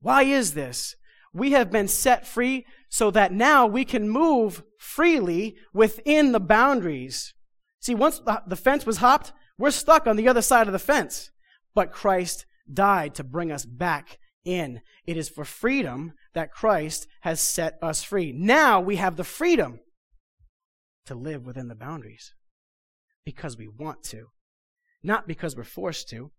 Why 0.00 0.22
is 0.22 0.54
this? 0.54 0.96
We 1.32 1.52
have 1.52 1.70
been 1.70 1.88
set 1.88 2.26
free 2.26 2.66
so 2.88 3.10
that 3.12 3.32
now 3.32 3.66
we 3.66 3.84
can 3.84 4.08
move 4.08 4.62
freely 4.78 5.56
within 5.72 6.32
the 6.32 6.40
boundaries. 6.40 7.34
See, 7.80 7.94
once 7.94 8.20
the 8.46 8.56
fence 8.56 8.84
was 8.84 8.98
hopped, 8.98 9.32
we're 9.58 9.70
stuck 9.70 10.06
on 10.06 10.16
the 10.16 10.28
other 10.28 10.42
side 10.42 10.66
of 10.66 10.72
the 10.72 10.78
fence. 10.78 11.30
But 11.74 11.92
Christ 11.92 12.46
died 12.72 13.14
to 13.14 13.24
bring 13.24 13.52
us 13.52 13.64
back 13.64 14.18
in. 14.44 14.80
It 15.06 15.16
is 15.16 15.28
for 15.28 15.44
freedom 15.44 16.14
that 16.34 16.52
Christ 16.52 17.06
has 17.20 17.40
set 17.40 17.78
us 17.82 18.02
free. 18.02 18.32
Now 18.32 18.80
we 18.80 18.96
have 18.96 19.16
the 19.16 19.24
freedom 19.24 19.80
to 21.06 21.14
live 21.14 21.44
within 21.44 21.68
the 21.68 21.74
boundaries 21.74 22.34
because 23.24 23.56
we 23.56 23.68
want 23.68 24.02
to, 24.04 24.28
not 25.02 25.26
because 25.26 25.56
we're 25.56 25.64
forced 25.64 26.08
to. 26.10 26.30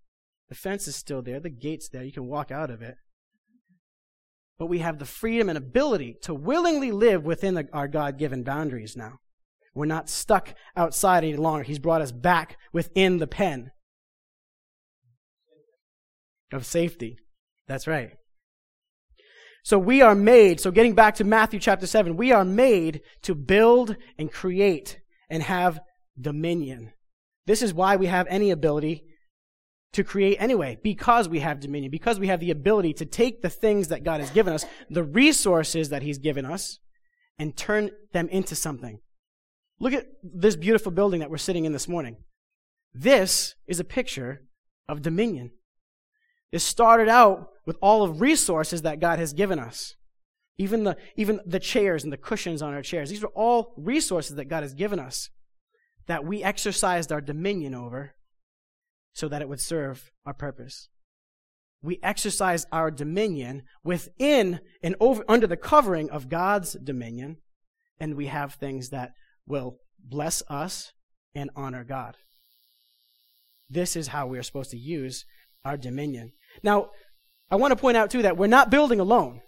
The 0.50 0.56
fence 0.56 0.88
is 0.88 0.96
still 0.96 1.22
there, 1.22 1.40
the 1.40 1.50
gate's 1.50 1.90
there, 1.90 2.04
you 2.04 2.12
can 2.12 2.28
walk 2.28 2.52
out 2.52 2.70
of 2.70 2.82
it. 2.82 2.96
But 4.60 4.68
we 4.68 4.80
have 4.80 5.00
the 5.00 5.06
freedom 5.06 5.50
and 5.50 5.58
ability 5.58 6.18
to 6.24 6.34
willingly 6.34 6.92
live 6.92 7.24
within 7.24 7.56
the, 7.56 7.68
our 7.74 7.88
God 7.88 8.18
given 8.18 8.44
boundaries 8.44 8.96
now. 8.96 9.20
We're 9.74 9.86
not 9.86 10.10
stuck 10.10 10.54
outside 10.76 11.24
any 11.24 11.38
longer. 11.38 11.64
He's 11.64 11.80
brought 11.80 12.02
us 12.02 12.12
back 12.12 12.58
within 12.74 13.18
the 13.18 13.28
pen 13.28 13.72
of 16.52 16.66
safety. 16.66 17.18
That's 17.68 17.88
right. 17.88 18.12
So 19.64 19.78
we 19.78 20.02
are 20.02 20.16
made, 20.16 20.60
so 20.60 20.72
getting 20.72 20.96
back 20.96 21.16
to 21.16 21.24
Matthew 21.24 21.60
chapter 21.60 21.88
7, 21.88 22.18
we 22.18 22.32
are 22.32 22.44
made 22.44 23.02
to 23.22 23.36
build 23.36 23.96
and 24.18 24.32
create 24.32 25.00
and 25.30 25.44
have 25.44 25.80
dominion. 26.20 26.94
This 27.48 27.62
is 27.62 27.74
why 27.74 27.96
we 27.96 28.08
have 28.08 28.28
any 28.30 28.52
ability 28.52 29.06
to 29.94 30.04
create 30.04 30.38
anyway, 30.40 30.78
because 30.82 31.28
we 31.28 31.40
have 31.40 31.60
dominion, 31.60 31.92
because 31.92 32.20
we 32.20 32.28
have 32.28 32.40
the 32.40 32.52
ability 32.52 32.94
to 32.94 33.06
take 33.06 33.42
the 33.42 33.50
things 33.50 33.90
that 33.90 34.04
God 34.04 34.22
has 34.22 34.30
given 34.30 34.54
us, 34.54 34.66
the 34.90 35.04
resources 35.04 35.90
that 35.90 36.02
He's 36.02 36.18
given 36.18 36.46
us, 36.46 36.80
and 37.38 37.58
turn 37.58 37.92
them 38.14 38.30
into 38.30 38.56
something. 38.56 39.00
Look 39.80 39.94
at 39.94 40.08
this 40.24 40.56
beautiful 40.56 40.92
building 40.92 41.20
that 41.20 41.30
we're 41.30 41.38
sitting 41.38 41.66
in 41.66 41.74
this 41.74 41.88
morning. 41.88 42.18
This 42.94 43.56
is 43.68 43.80
a 43.80 43.84
picture 43.84 44.44
of 44.88 45.02
dominion. 45.02 45.52
It 46.52 46.60
started 46.60 47.10
out 47.10 47.50
with 47.66 47.78
all 47.82 48.04
of 48.04 48.22
resources 48.22 48.84
that 48.84 49.00
God 49.00 49.20
has 49.20 49.34
given 49.34 49.60
us. 49.60 49.96
Even 50.58 50.84
the, 50.84 50.98
even 51.16 51.40
the 51.46 51.60
chairs 51.60 52.04
and 52.04 52.14
the 52.14 52.18
cushions 52.18 52.62
on 52.62 52.74
our 52.74 52.82
chairs. 52.82 53.10
These 53.10 53.24
are 53.24 53.32
all 53.34 53.74
resources 53.78 54.36
that 54.36 54.46
God 54.46 54.64
has 54.64 54.74
given 54.74 55.00
us 55.00 55.30
that 56.12 56.26
we 56.26 56.44
exercised 56.44 57.10
our 57.10 57.22
dominion 57.22 57.74
over 57.74 58.14
so 59.14 59.30
that 59.30 59.42
it 59.42 59.48
would 59.48 59.62
serve 59.62 60.12
our 60.26 60.34
purpose. 60.34 60.90
We 61.82 62.02
exercise 62.04 62.66
our 62.70 62.92
dominion 62.92 63.64
within 63.82 64.60
and 64.84 64.98
over, 65.00 65.24
under 65.30 65.48
the 65.48 65.56
covering 65.56 66.10
of 66.10 66.28
God's 66.28 66.74
dominion, 66.74 67.38
and 67.98 68.16
we 68.16 68.26
have 68.26 68.56
things 68.56 68.90
that 68.90 69.14
will 69.48 69.78
bless 69.98 70.44
us 70.50 70.92
and 71.34 71.50
honor 71.56 71.86
God. 71.86 72.18
This 73.70 73.96
is 73.96 74.10
how 74.10 74.28
we 74.28 74.38
are 74.38 74.44
supposed 74.44 74.72
to 74.72 74.78
use 74.78 75.24
our 75.64 75.78
dominion. 75.78 76.34
Now, 76.62 76.90
I 77.50 77.56
want 77.56 77.72
to 77.72 77.78
point 77.78 77.96
out 77.96 78.12
too 78.12 78.24
that 78.24 78.36
we're 78.36 78.48
not 78.48 78.70
building 78.70 79.00
alone. 79.00 79.40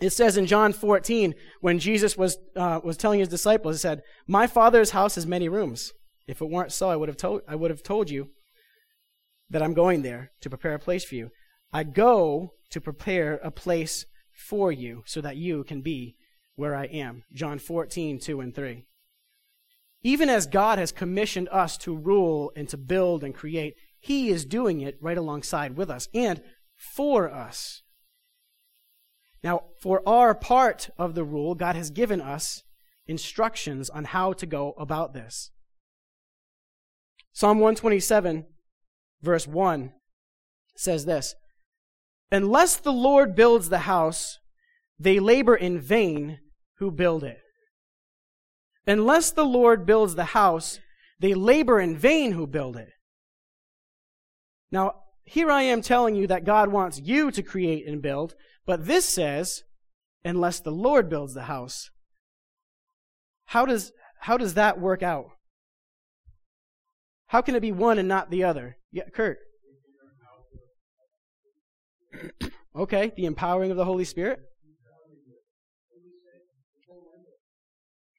It 0.00 0.10
says 0.10 0.36
in 0.36 0.46
John 0.46 0.72
14, 0.72 1.34
when 1.60 1.78
Jesus 1.78 2.16
was, 2.16 2.38
uh, 2.56 2.80
was 2.82 2.96
telling 2.96 3.20
his 3.20 3.28
disciples, 3.28 3.76
he 3.76 3.80
said, 3.80 4.02
My 4.26 4.46
Father's 4.46 4.90
house 4.90 5.14
has 5.16 5.26
many 5.26 5.48
rooms. 5.48 5.92
If 6.26 6.40
it 6.40 6.48
weren't 6.48 6.72
so, 6.72 6.88
I 6.88 6.96
would, 6.96 7.08
have 7.08 7.16
told, 7.16 7.42
I 7.46 7.54
would 7.54 7.70
have 7.70 7.82
told 7.82 8.08
you 8.08 8.30
that 9.50 9.62
I'm 9.62 9.74
going 9.74 10.02
there 10.02 10.32
to 10.40 10.48
prepare 10.48 10.74
a 10.74 10.78
place 10.78 11.04
for 11.04 11.16
you. 11.16 11.30
I 11.72 11.84
go 11.84 12.54
to 12.70 12.80
prepare 12.80 13.34
a 13.42 13.50
place 13.50 14.06
for 14.32 14.72
you 14.72 15.02
so 15.06 15.20
that 15.20 15.36
you 15.36 15.64
can 15.64 15.82
be 15.82 16.16
where 16.54 16.74
I 16.74 16.84
am. 16.86 17.24
John 17.32 17.58
14, 17.58 18.18
2 18.20 18.40
and 18.40 18.54
3. 18.54 18.86
Even 20.02 20.30
as 20.30 20.46
God 20.46 20.78
has 20.78 20.92
commissioned 20.92 21.48
us 21.50 21.76
to 21.78 21.94
rule 21.94 22.52
and 22.56 22.68
to 22.70 22.78
build 22.78 23.22
and 23.22 23.34
create, 23.34 23.74
He 23.98 24.30
is 24.30 24.44
doing 24.44 24.80
it 24.80 24.96
right 25.00 25.18
alongside 25.18 25.76
with 25.76 25.90
us 25.90 26.08
and 26.14 26.40
for 26.94 27.30
us. 27.30 27.82
Now, 29.42 29.64
for 29.80 30.06
our 30.06 30.34
part 30.34 30.90
of 30.98 31.14
the 31.14 31.24
rule, 31.24 31.54
God 31.54 31.76
has 31.76 31.90
given 31.90 32.20
us 32.20 32.62
instructions 33.06 33.88
on 33.88 34.04
how 34.04 34.32
to 34.34 34.46
go 34.46 34.74
about 34.78 35.14
this. 35.14 35.50
Psalm 37.32 37.58
127, 37.58 38.46
verse 39.22 39.46
1 39.46 39.92
says 40.76 41.04
this 41.06 41.34
Unless 42.30 42.76
the 42.76 42.92
Lord 42.92 43.34
builds 43.34 43.68
the 43.68 43.80
house, 43.80 44.38
they 44.98 45.18
labor 45.18 45.56
in 45.56 45.80
vain 45.80 46.38
who 46.78 46.90
build 46.90 47.24
it. 47.24 47.38
Unless 48.86 49.32
the 49.32 49.44
Lord 49.44 49.86
builds 49.86 50.14
the 50.14 50.24
house, 50.24 50.80
they 51.18 51.34
labor 51.34 51.80
in 51.80 51.96
vain 51.96 52.32
who 52.32 52.46
build 52.46 52.76
it. 52.76 52.90
Now, 54.72 54.94
here 55.24 55.50
I 55.50 55.62
am 55.62 55.82
telling 55.82 56.14
you 56.14 56.26
that 56.26 56.44
God 56.44 56.70
wants 56.70 57.00
you 57.00 57.30
to 57.30 57.42
create 57.42 57.86
and 57.86 58.02
build, 58.02 58.34
but 58.70 58.86
this 58.86 59.04
says, 59.04 59.64
unless 60.24 60.60
the 60.60 60.70
Lord 60.70 61.10
builds 61.10 61.34
the 61.34 61.42
house. 61.42 61.90
How 63.46 63.66
does, 63.66 63.90
how 64.20 64.36
does 64.36 64.54
that 64.54 64.80
work 64.80 65.02
out? 65.02 65.30
How 67.26 67.42
can 67.42 67.56
it 67.56 67.62
be 67.62 67.72
one 67.72 67.98
and 67.98 68.06
not 68.06 68.30
the 68.30 68.44
other? 68.44 68.76
Yeah, 68.92 69.08
Kurt. 69.12 69.38
okay, 72.76 73.10
the 73.16 73.24
empowering 73.24 73.72
of 73.72 73.76
the 73.76 73.84
Holy 73.84 74.04
Spirit. 74.04 74.38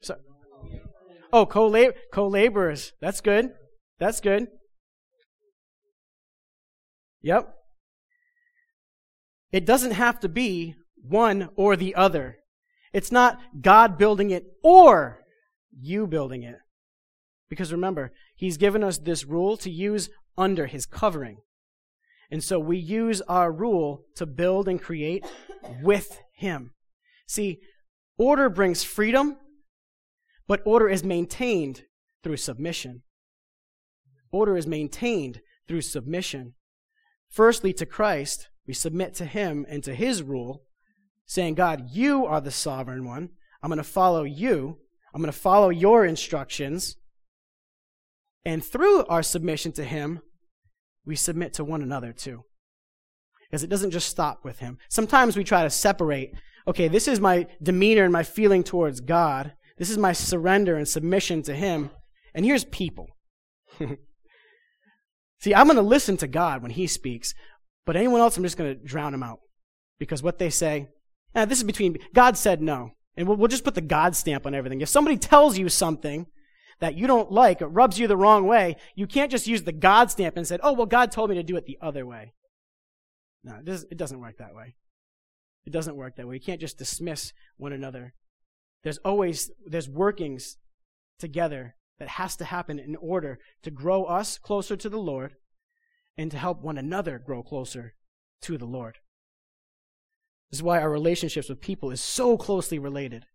So, 0.01 0.17
oh, 1.31 1.45
co 1.45 1.93
co-laborers. 2.11 2.91
That's 2.99 3.21
good. 3.21 3.51
That's 3.99 4.19
good. 4.19 4.47
Yep. 7.21 7.55
It 9.51 9.65
doesn't 9.65 9.91
have 9.91 10.19
to 10.21 10.29
be 10.29 10.75
one 10.95 11.49
or 11.55 11.75
the 11.75 11.95
other. 11.95 12.37
It's 12.93 13.11
not 13.11 13.39
God 13.59 13.97
building 13.97 14.31
it 14.31 14.45
or 14.63 15.19
you 15.71 16.07
building 16.07 16.43
it. 16.43 16.57
Because 17.49 17.71
remember, 17.71 18.11
He's 18.35 18.57
given 18.57 18.83
us 18.83 18.97
this 18.97 19.25
rule 19.25 19.57
to 19.57 19.69
use 19.69 20.09
under 20.37 20.67
His 20.67 20.85
covering. 20.85 21.37
And 22.29 22.43
so 22.43 22.59
we 22.59 22.77
use 22.77 23.21
our 23.21 23.51
rule 23.51 24.05
to 24.15 24.25
build 24.25 24.67
and 24.67 24.81
create 24.81 25.25
with 25.81 26.21
Him. 26.33 26.71
See, 27.27 27.59
order 28.17 28.49
brings 28.49 28.83
freedom, 28.83 29.37
but 30.47 30.61
order 30.65 30.87
is 30.87 31.03
maintained 31.03 31.83
through 32.23 32.37
submission. 32.37 33.03
Order 34.31 34.55
is 34.55 34.65
maintained 34.65 35.41
through 35.67 35.81
submission. 35.81 36.53
Firstly, 37.29 37.73
to 37.73 37.85
Christ, 37.85 38.49
we 38.67 38.73
submit 38.73 39.13
to 39.15 39.25
Him 39.25 39.65
and 39.69 39.83
to 39.83 39.95
His 39.95 40.23
rule, 40.23 40.63
saying, 41.25 41.55
God, 41.55 41.89
you 41.91 42.25
are 42.25 42.41
the 42.41 42.51
sovereign 42.51 43.05
one. 43.05 43.29
I'm 43.61 43.69
going 43.69 43.77
to 43.77 43.83
follow 43.83 44.23
you. 44.23 44.77
I'm 45.13 45.21
going 45.21 45.31
to 45.31 45.37
follow 45.37 45.69
your 45.69 46.05
instructions. 46.05 46.97
And 48.45 48.63
through 48.63 49.05
our 49.05 49.23
submission 49.23 49.71
to 49.73 49.83
Him, 49.83 50.21
we 51.05 51.15
submit 51.15 51.53
to 51.53 51.63
one 51.63 51.81
another 51.81 52.13
too. 52.13 52.43
Because 53.49 53.63
it 53.63 53.69
doesn't 53.69 53.91
just 53.91 54.09
stop 54.09 54.43
with 54.43 54.59
Him. 54.59 54.77
Sometimes 54.89 55.35
we 55.35 55.43
try 55.43 55.63
to 55.63 55.69
separate, 55.69 56.33
okay, 56.67 56.87
this 56.87 57.07
is 57.07 57.19
my 57.19 57.47
demeanor 57.61 58.03
and 58.03 58.13
my 58.13 58.23
feeling 58.23 58.63
towards 58.63 59.01
God. 59.01 59.53
This 59.77 59.89
is 59.89 59.97
my 59.97 60.13
surrender 60.13 60.75
and 60.75 60.87
submission 60.87 61.41
to 61.43 61.53
Him. 61.53 61.91
And 62.33 62.45
here's 62.45 62.65
people. 62.65 63.09
See, 65.39 65.55
I'm 65.55 65.65
going 65.65 65.75
to 65.75 65.81
listen 65.81 66.17
to 66.17 66.27
God 66.27 66.61
when 66.61 66.71
He 66.71 66.87
speaks, 66.87 67.33
but 67.91 67.97
anyone 67.97 68.21
else, 68.21 68.37
I'm 68.37 68.43
just 68.43 68.55
going 68.55 68.73
to 68.73 68.85
drown 68.85 69.11
them 69.11 69.21
out. 69.21 69.41
Because 69.99 70.23
what 70.23 70.39
they 70.39 70.49
say, 70.49 70.87
eh, 71.35 71.43
this 71.43 71.57
is 71.57 71.65
between, 71.65 71.97
God 72.13 72.37
said 72.37 72.61
no. 72.61 72.91
And 73.17 73.27
we'll, 73.27 73.35
we'll 73.35 73.49
just 73.49 73.65
put 73.65 73.75
the 73.75 73.81
God 73.81 74.15
stamp 74.15 74.45
on 74.45 74.55
everything. 74.55 74.79
If 74.79 74.87
somebody 74.87 75.17
tells 75.17 75.57
you 75.57 75.67
something 75.67 76.25
that 76.79 76.95
you 76.95 77.05
don't 77.05 77.33
like, 77.33 77.59
it 77.59 77.65
rubs 77.65 77.99
you 77.99 78.07
the 78.07 78.15
wrong 78.15 78.47
way, 78.47 78.77
you 78.95 79.07
can't 79.07 79.29
just 79.29 79.45
use 79.45 79.63
the 79.63 79.73
God 79.73 80.09
stamp 80.09 80.37
and 80.37 80.47
say, 80.47 80.57
oh, 80.63 80.71
well, 80.71 80.85
God 80.85 81.11
told 81.11 81.31
me 81.31 81.35
to 81.35 81.43
do 81.43 81.57
it 81.57 81.65
the 81.65 81.77
other 81.81 82.05
way. 82.05 82.31
No, 83.43 83.55
it 83.55 83.65
doesn't, 83.65 83.91
it 83.91 83.97
doesn't 83.97 84.21
work 84.21 84.37
that 84.37 84.55
way. 84.55 84.75
It 85.65 85.73
doesn't 85.73 85.97
work 85.97 86.15
that 86.15 86.29
way. 86.29 86.35
You 86.35 86.39
can't 86.39 86.61
just 86.61 86.77
dismiss 86.77 87.33
one 87.57 87.73
another. 87.73 88.13
There's 88.85 88.99
always, 88.99 89.51
there's 89.65 89.89
workings 89.89 90.55
together 91.19 91.75
that 91.99 92.07
has 92.07 92.37
to 92.37 92.45
happen 92.45 92.79
in 92.79 92.95
order 92.95 93.39
to 93.63 93.69
grow 93.69 94.05
us 94.05 94.37
closer 94.37 94.77
to 94.77 94.87
the 94.87 94.97
Lord 94.97 95.33
and 96.17 96.31
to 96.31 96.37
help 96.37 96.61
one 96.61 96.77
another 96.77 97.19
grow 97.19 97.43
closer 97.43 97.93
to 98.41 98.57
the 98.57 98.65
Lord. 98.65 98.97
This 100.49 100.59
is 100.59 100.63
why 100.63 100.81
our 100.81 100.89
relationships 100.89 101.49
with 101.49 101.61
people 101.61 101.91
is 101.91 102.01
so 102.01 102.37
closely 102.37 102.77
related 102.77 103.25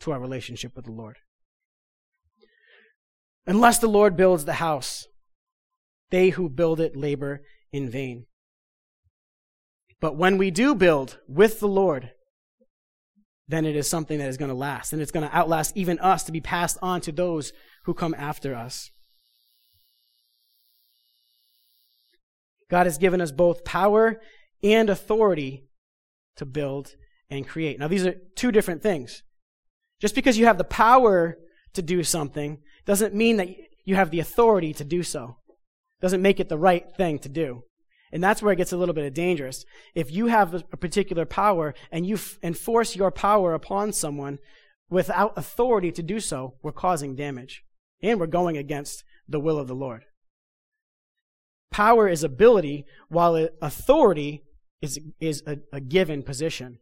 to 0.00 0.12
our 0.12 0.20
relationship 0.20 0.76
with 0.76 0.84
the 0.84 0.92
Lord. 0.92 1.18
Unless 3.46 3.78
the 3.78 3.88
Lord 3.88 4.16
builds 4.16 4.44
the 4.44 4.54
house, 4.54 5.06
they 6.10 6.30
who 6.30 6.48
build 6.48 6.78
it 6.78 6.96
labor 6.96 7.42
in 7.72 7.88
vain. 7.90 8.26
But 10.00 10.16
when 10.16 10.38
we 10.38 10.50
do 10.50 10.74
build 10.74 11.18
with 11.26 11.58
the 11.58 11.68
Lord, 11.68 12.12
then 13.48 13.64
it 13.64 13.74
is 13.74 13.88
something 13.88 14.18
that 14.18 14.28
is 14.28 14.36
going 14.36 14.50
to 14.50 14.54
last, 14.54 14.92
and 14.92 15.02
it's 15.02 15.10
going 15.10 15.28
to 15.28 15.36
outlast 15.36 15.76
even 15.76 15.98
us 15.98 16.22
to 16.24 16.32
be 16.32 16.40
passed 16.40 16.78
on 16.82 17.00
to 17.00 17.12
those 17.12 17.52
who 17.84 17.94
come 17.94 18.14
after 18.16 18.54
us. 18.54 18.90
God 22.72 22.86
has 22.86 22.96
given 22.96 23.20
us 23.20 23.30
both 23.30 23.66
power 23.66 24.18
and 24.62 24.88
authority 24.88 25.68
to 26.36 26.46
build 26.46 26.94
and 27.28 27.46
create. 27.46 27.78
Now, 27.78 27.86
these 27.86 28.06
are 28.06 28.14
two 28.34 28.50
different 28.50 28.82
things. 28.82 29.22
Just 30.00 30.14
because 30.14 30.38
you 30.38 30.46
have 30.46 30.56
the 30.56 30.64
power 30.64 31.36
to 31.74 31.82
do 31.82 32.02
something 32.02 32.62
doesn't 32.86 33.14
mean 33.14 33.36
that 33.36 33.48
you 33.84 33.96
have 33.96 34.10
the 34.10 34.20
authority 34.20 34.72
to 34.72 34.84
do 34.84 35.02
so. 35.02 35.36
Doesn't 36.00 36.22
make 36.22 36.40
it 36.40 36.48
the 36.48 36.56
right 36.56 36.86
thing 36.96 37.18
to 37.18 37.28
do. 37.28 37.64
And 38.10 38.24
that's 38.24 38.42
where 38.42 38.54
it 38.54 38.56
gets 38.56 38.72
a 38.72 38.78
little 38.78 38.94
bit 38.94 39.12
dangerous. 39.12 39.66
If 39.94 40.10
you 40.10 40.28
have 40.28 40.54
a 40.54 40.76
particular 40.78 41.26
power 41.26 41.74
and 41.90 42.06
you 42.06 42.14
f- 42.14 42.38
enforce 42.42 42.96
your 42.96 43.10
power 43.10 43.52
upon 43.52 43.92
someone 43.92 44.38
without 44.88 45.36
authority 45.36 45.92
to 45.92 46.02
do 46.02 46.20
so, 46.20 46.54
we're 46.62 46.72
causing 46.72 47.16
damage. 47.16 47.64
And 48.02 48.18
we're 48.18 48.28
going 48.28 48.56
against 48.56 49.04
the 49.28 49.40
will 49.40 49.58
of 49.58 49.68
the 49.68 49.74
Lord. 49.74 50.06
Power 51.72 52.08
is 52.08 52.22
ability, 52.22 52.84
while 53.08 53.48
authority 53.60 54.44
is, 54.80 55.00
is 55.20 55.42
a, 55.46 55.58
a 55.72 55.80
given 55.80 56.22
position. 56.22 56.78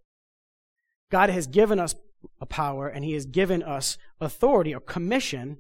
God 1.11 1.31
has 1.31 1.47
given 1.47 1.81
us 1.81 1.95
a 2.41 2.47
power 2.47 2.89
and 2.89 3.05
He 3.05 3.15
has 3.15 3.25
given 3.25 3.63
us 3.63 3.97
authority 4.21 4.75
or 4.75 4.81
commission 4.81 5.59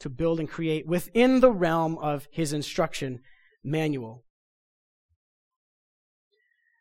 to 0.00 0.08
build 0.08 0.40
and 0.40 0.48
create 0.48 0.86
within 0.86 1.40
the 1.40 1.52
realm 1.52 1.98
of 1.98 2.26
His 2.30 2.52
instruction 2.52 3.20
manual. 3.62 4.24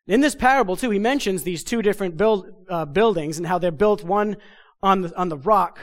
In 0.08 0.21
this 0.21 0.36
parable, 0.36 0.77
too, 0.77 0.89
he 0.89 0.99
mentions 0.99 1.43
these 1.43 1.65
two 1.65 1.82
different 1.82 2.15
build, 2.15 2.47
uh, 2.69 2.86
buildings 2.86 3.38
and 3.38 3.45
how 3.45 3.58
they're 3.58 3.71
built 3.71 4.03
one 4.03 4.38
on 4.82 5.01
the, 5.01 5.17
on 5.17 5.27
the 5.27 5.38
rock 5.38 5.80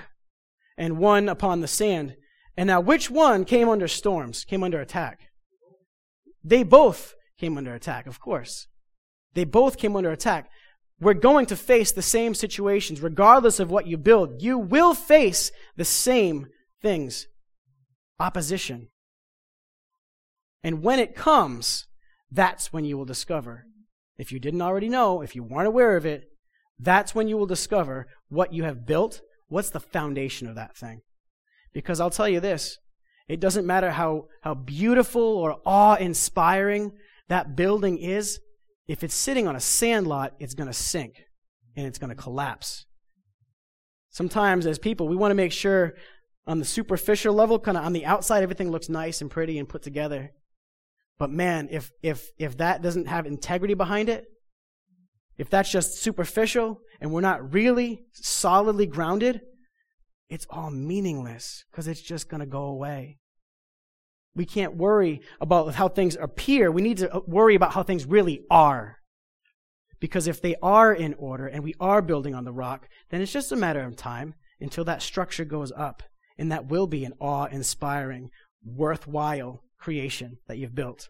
and 0.79 0.99
one 0.99 1.29
upon 1.29 1.61
the 1.61 1.69
sand. 1.69 2.17
And 2.57 2.69
now, 2.69 2.81
which 2.81 3.11
one 3.11 3.45
came 3.45 3.69
under 3.69 3.87
storms, 3.87 4.45
came 4.45 4.63
under 4.63 4.81
attack? 4.81 5.29
They 6.45 6.63
both 6.63 7.15
came 7.39 7.57
under 7.57 7.75
attack, 7.75 8.07
of 8.07 8.21
course. 8.21 8.69
They 9.33 9.45
both 9.45 9.79
came 9.79 9.97
under 9.97 10.13
attack. 10.13 10.51
We're 11.01 11.15
going 11.15 11.47
to 11.47 11.57
face 11.57 11.91
the 11.91 12.03
same 12.03 12.35
situations, 12.35 13.01
regardless 13.01 13.59
of 13.59 13.71
what 13.71 13.87
you 13.87 13.97
build. 13.97 14.43
You 14.43 14.59
will 14.59 14.95
face 14.95 15.51
the 15.77 15.85
same 15.85 16.47
things 16.81 17.27
opposition. 18.21 18.89
And 20.63 20.83
when 20.83 20.99
it 20.99 21.17
comes, 21.17 21.87
that's 22.31 22.73
when 22.73 22.85
you 22.85 22.97
will 22.97 23.05
discover. 23.05 23.65
If 24.17 24.31
you 24.31 24.39
didn't 24.39 24.63
already 24.63 24.89
know, 24.89 25.21
if 25.21 25.35
you 25.35 25.43
weren't 25.43 25.67
aware 25.67 25.97
of 25.97 26.07
it, 26.07 26.25
that's 26.79 27.15
when 27.15 27.29
you 27.29 27.37
will 27.37 27.47
discover 27.47 28.07
what 28.29 28.53
you 28.53 28.65
have 28.65 28.87
built, 28.87 29.21
what's 29.49 29.71
the 29.71 29.81
foundation 29.81 30.49
of 30.49 30.55
that 30.55 30.77
thing. 30.77 31.03
Because 31.73 32.01
I'll 32.01 32.11
tell 32.11 32.29
you 32.29 32.41
this 32.41 32.79
it 33.29 33.41
doesn't 33.41 33.67
matter 33.67 33.91
how, 33.91 34.27
how 34.43 34.55
beautiful 34.55 35.23
or 35.23 35.61
awe 35.65 35.97
inspiring 35.97 36.93
that 37.29 37.57
building 37.57 37.99
is, 37.99 38.41
if 38.87 39.03
it's 39.03 39.15
sitting 39.15 39.49
on 39.49 39.57
a 39.57 39.61
sand 39.61 40.07
lot, 40.07 40.35
it's 40.39 40.55
going 40.55 40.67
to 40.67 40.75
sink 40.75 41.23
and 41.77 41.87
it's 41.87 41.99
going 41.99 42.11
to 42.11 42.23
collapse. 42.23 42.85
Sometimes, 44.11 44.67
as 44.67 44.79
people, 44.79 45.09
we 45.09 45.17
want 45.17 45.31
to 45.31 45.37
make 45.37 45.53
sure 45.53 45.95
on 46.47 46.59
the 46.59 46.65
superficial 46.65 47.35
level, 47.35 47.59
kind 47.59 47.79
of 47.79 47.85
on 47.85 47.95
the 47.95 48.05
outside, 48.05 48.43
everything 48.43 48.71
looks 48.71 48.89
nice 48.89 49.21
and 49.21 49.31
pretty 49.31 49.59
and 49.59 49.69
put 49.69 49.83
together. 49.83 50.33
But 51.19 51.31
man, 51.31 51.69
if, 51.71 51.91
if, 52.03 52.29
if 52.39 52.59
that 52.59 52.83
doesn't 52.83 53.09
have 53.09 53.27
integrity 53.27 53.75
behind 53.75 54.09
it, 54.09 54.27
if 55.39 55.49
that's 55.49 55.71
just 55.71 56.03
superficial 56.03 56.81
and 57.01 57.11
we're 57.11 57.23
not 57.23 57.55
really 57.55 58.05
solidly 58.13 58.87
grounded, 58.87 59.41
it's 60.29 60.47
all 60.51 60.71
meaningless 60.71 61.65
because 61.71 61.87
it's 61.89 62.01
just 62.01 62.29
going 62.29 62.41
to 62.41 62.47
go 62.47 62.65
away. 62.65 63.19
We 64.35 64.47
can't 64.47 64.77
worry 64.77 65.21
about 65.41 65.75
how 65.75 65.89
things 65.89 66.17
appear. 66.21 66.71
We 66.71 66.83
need 66.83 66.99
to 66.99 67.15
uh, 67.15 67.21
worry 67.27 67.55
about 67.55 67.73
how 67.73 67.83
things 67.83 68.05
really 68.05 68.43
are. 68.51 68.99
Because 70.01 70.27
if 70.27 70.43
they 70.43 70.57
are 70.61 70.93
in 70.93 71.15
order 71.15 71.47
and 71.47 71.63
we 71.63 71.75
are 71.79 72.03
building 72.03 72.35
on 72.35 72.45
the 72.45 72.53
rock, 72.53 72.89
then 73.11 73.21
it's 73.21 73.33
just 73.33 73.53
a 73.53 73.57
matter 73.57 73.83
of 73.83 73.97
time 73.97 74.35
until 74.61 74.85
that 74.85 75.03
structure 75.03 75.45
goes 75.45 75.73
up. 75.73 76.03
And 76.37 76.51
that 76.51 76.67
will 76.67 76.89
be 76.89 77.05
an 77.05 77.15
awe 77.21 77.47
inspiring, 77.47 78.31
worthwhile 78.65 79.63
creation 79.79 80.39
that 80.49 80.59
you've 80.59 80.75
built. 80.75 81.09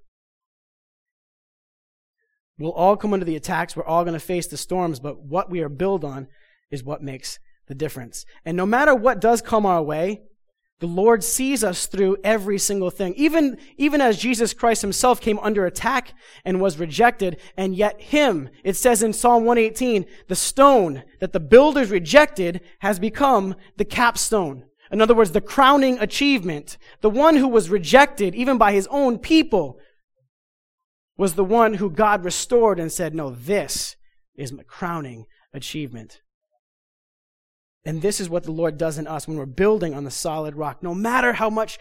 We'll 2.58 2.72
all 2.72 2.96
come 2.96 3.12
under 3.12 3.24
the 3.24 3.36
attacks. 3.36 3.74
We're 3.74 3.86
all 3.86 4.04
going 4.04 4.14
to 4.14 4.20
face 4.20 4.46
the 4.46 4.56
storms, 4.56 5.00
but 5.00 5.22
what 5.22 5.50
we 5.50 5.60
are 5.60 5.68
built 5.68 6.04
on 6.04 6.28
is 6.70 6.84
what 6.84 7.02
makes 7.02 7.38
the 7.66 7.74
difference. 7.74 8.24
And 8.44 8.56
no 8.56 8.66
matter 8.66 8.94
what 8.94 9.20
does 9.20 9.42
come 9.42 9.66
our 9.66 9.82
way, 9.82 10.22
the 10.80 10.86
Lord 10.86 11.22
sees 11.22 11.62
us 11.62 11.86
through 11.86 12.18
every 12.24 12.58
single 12.58 12.90
thing. 12.90 13.14
Even, 13.14 13.56
even 13.76 14.00
as 14.00 14.18
Jesus 14.18 14.52
Christ 14.52 14.82
himself 14.82 15.20
came 15.20 15.38
under 15.38 15.64
attack 15.64 16.12
and 16.44 16.60
was 16.60 16.78
rejected, 16.78 17.40
and 17.56 17.74
yet 17.76 18.00
him, 18.00 18.50
it 18.64 18.74
says 18.74 19.02
in 19.02 19.12
Psalm 19.12 19.44
118, 19.44 20.04
the 20.28 20.34
stone 20.34 21.04
that 21.20 21.32
the 21.32 21.40
builders 21.40 21.90
rejected 21.90 22.60
has 22.80 22.98
become 22.98 23.54
the 23.76 23.84
capstone. 23.84 24.64
In 24.90 25.00
other 25.00 25.14
words, 25.14 25.30
the 25.30 25.40
crowning 25.40 25.98
achievement. 26.00 26.76
The 27.00 27.10
one 27.10 27.36
who 27.36 27.48
was 27.48 27.70
rejected 27.70 28.34
even 28.34 28.58
by 28.58 28.72
his 28.72 28.86
own 28.88 29.18
people 29.18 29.78
was 31.16 31.34
the 31.34 31.44
one 31.44 31.74
who 31.74 31.88
God 31.88 32.24
restored 32.24 32.78
and 32.78 32.92
said, 32.92 33.14
no, 33.14 33.30
this 33.30 33.96
is 34.36 34.52
my 34.52 34.64
crowning 34.64 35.26
achievement. 35.52 36.20
And 37.84 38.00
this 38.00 38.20
is 38.20 38.30
what 38.30 38.44
the 38.44 38.52
Lord 38.52 38.78
does 38.78 38.98
in 38.98 39.06
us 39.06 39.28
when 39.28 39.36
we're 39.36 39.46
building 39.46 39.94
on 39.94 40.04
the 40.04 40.10
solid 40.10 40.56
rock. 40.56 40.82
No 40.82 40.94
matter 40.94 41.34
how 41.34 41.50
much 41.50 41.78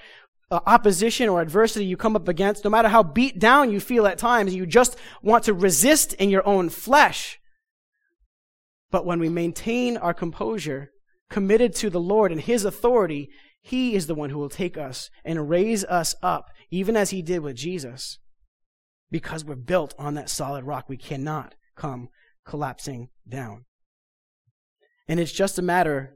uh, 0.52 0.60
opposition 0.66 1.30
or 1.30 1.42
adversity 1.42 1.86
you 1.86 1.96
come 1.96 2.16
up 2.16 2.28
against, 2.28 2.64
no 2.64 2.70
matter 2.70 2.90
how 2.90 3.04
beat 3.04 3.40
down 3.40 3.72
you 3.72 3.80
feel 3.80 4.06
at 4.06 4.18
times, 4.18 4.54
you 4.54 4.66
just 4.66 4.98
want 5.22 5.46
to 5.46 5.54
resist 5.54 6.14
in 6.14 6.30
your 6.30 6.46
own 6.46 6.70
flesh. 6.70 7.40
But 8.92 9.06
when 9.06 9.20
we 9.20 9.30
maintain 9.30 9.98
our 9.98 10.14
composure, 10.14 10.92
committed 11.30 11.74
to 11.76 11.90
the 11.90 12.02
Lord 12.02 12.32
and 12.32 12.42
His 12.42 12.66
authority, 12.66 13.30
He 13.62 13.96
is 13.96 14.08
the 14.08 14.16
one 14.16 14.30
who 14.30 14.38
will 14.38 14.50
take 14.50 14.78
us 14.78 15.10
and 15.24 15.50
raise 15.50 15.84
us 15.86 16.16
up, 16.22 16.50
even 16.70 16.96
as 16.96 17.10
He 17.10 17.22
did 17.22 17.40
with 17.40 17.56
Jesus. 17.56 18.20
Because 19.10 19.46
we're 19.46 19.56
built 19.56 19.96
on 19.98 20.16
that 20.16 20.30
solid 20.30 20.66
rock, 20.66 20.90
we 20.90 20.98
cannot 20.98 21.56
come 21.76 22.10
collapsing 22.46 23.10
down. 23.28 23.66
And 25.14 25.20
it's 25.20 25.32
just 25.32 25.60
a 25.60 25.62
matter 25.62 26.16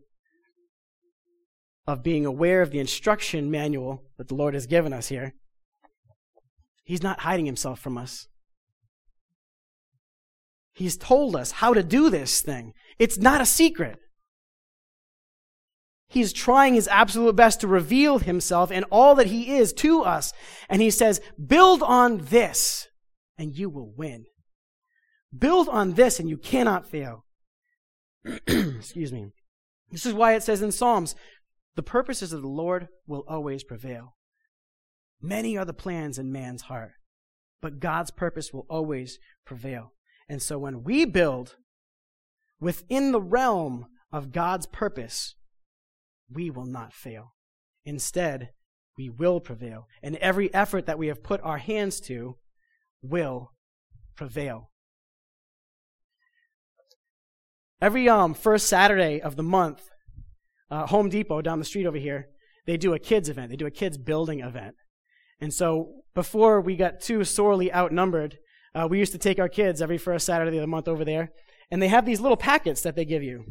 of 1.86 2.01
being 2.01 2.25
aware 2.25 2.63
of 2.63 2.71
the 2.71 2.79
instruction 2.79 3.51
manual 3.51 4.01
that 4.17 4.27
the 4.27 4.33
Lord 4.33 4.55
has 4.55 4.65
given 4.65 4.91
us 4.91 5.10
here. 5.10 5.36
He's 6.83 7.03
not 7.03 7.19
hiding 7.19 7.45
himself 7.45 7.79
from 7.79 7.95
us. 7.95 8.27
He's 10.73 10.97
told 10.97 11.36
us 11.36 11.51
how 11.51 11.75
to 11.75 11.83
do 11.83 12.10
this 12.10 12.41
thing. 12.41 12.73
It's 12.97 13.19
not 13.19 13.39
a 13.39 13.45
secret. 13.45 13.99
He's 16.07 16.33
trying 16.33 16.73
his 16.73 16.88
absolute 16.88 17.36
best 17.36 17.62
to 17.62 17.67
reveal 17.67 18.17
himself 18.17 18.71
and 18.71 18.83
all 18.89 19.13
that 19.13 19.27
he 19.27 19.57
is 19.57 19.73
to 19.73 20.01
us. 20.01 20.33
And 20.67 20.81
he 20.81 20.89
says, 20.89 21.21
build 21.45 21.83
on 21.83 22.17
this 22.31 22.88
and 23.38 23.55
you 23.55 23.69
will 23.69 23.93
win. 23.95 24.25
Build 25.38 25.69
on 25.69 25.93
this 25.93 26.19
and 26.19 26.27
you 26.27 26.38
cannot 26.38 26.88
fail. 26.88 27.25
Excuse 28.47 29.11
me. 29.11 29.31
This 29.91 30.05
is 30.05 30.13
why 30.13 30.35
it 30.35 30.43
says 30.43 30.61
in 30.61 30.71
Psalms, 30.71 31.15
the 31.75 31.83
purposes 31.83 32.33
of 32.33 32.41
the 32.41 32.47
Lord 32.47 32.87
will 33.05 33.23
always 33.27 33.63
prevail. 33.63 34.15
Many 35.21 35.57
are 35.57 35.65
the 35.65 35.73
plans 35.73 36.17
in 36.17 36.31
man's 36.31 36.63
heart, 36.63 36.91
but 37.61 37.79
God's 37.79 38.11
purpose 38.11 38.53
will 38.53 38.65
always 38.69 39.19
prevail. 39.45 39.93
And 40.29 40.41
so 40.41 40.59
when 40.59 40.83
we 40.83 41.05
build 41.05 41.55
within 42.59 43.11
the 43.11 43.21
realm 43.21 43.87
of 44.11 44.31
God's 44.31 44.65
purpose, 44.65 45.35
we 46.29 46.49
will 46.49 46.65
not 46.65 46.93
fail. 46.93 47.33
Instead, 47.85 48.49
we 48.97 49.09
will 49.09 49.39
prevail. 49.39 49.87
And 50.03 50.17
every 50.17 50.53
effort 50.53 50.85
that 50.85 50.97
we 50.97 51.07
have 51.07 51.23
put 51.23 51.41
our 51.41 51.59
hands 51.59 51.99
to 52.01 52.37
will 53.01 53.53
prevail. 54.15 54.71
Every 57.79 58.09
um, 58.09 58.33
first 58.33 58.67
Saturday 58.67 59.21
of 59.21 59.35
the 59.35 59.43
month, 59.43 59.89
uh, 60.71 60.87
Home 60.87 61.09
Depot 61.09 61.41
down 61.41 61.59
the 61.59 61.65
street 61.65 61.85
over 61.85 61.97
here, 61.97 62.27
they 62.65 62.75
do 62.75 62.93
a 62.93 62.99
kids 62.99 63.29
event. 63.29 63.49
They 63.49 63.55
do 63.55 63.67
a 63.67 63.71
kids 63.71 63.97
building 63.97 64.39
event. 64.39 64.75
And 65.39 65.53
so 65.53 66.01
before 66.15 66.59
we 66.59 66.75
got 66.75 66.99
too 66.99 67.23
sorely 67.23 67.71
outnumbered, 67.71 68.39
uh, 68.73 68.87
we 68.89 68.99
used 68.99 69.11
to 69.11 69.19
take 69.19 69.39
our 69.39 69.49
kids 69.49 69.81
every 69.81 69.97
first 69.97 70.25
Saturday 70.25 70.57
of 70.57 70.61
the 70.61 70.67
month 70.67 70.87
over 70.87 71.05
there, 71.05 71.31
and 71.71 71.81
they 71.81 71.87
have 71.87 72.05
these 72.05 72.19
little 72.19 72.37
packets 72.37 72.81
that 72.81 72.95
they 72.95 73.05
give 73.05 73.23
you. 73.23 73.45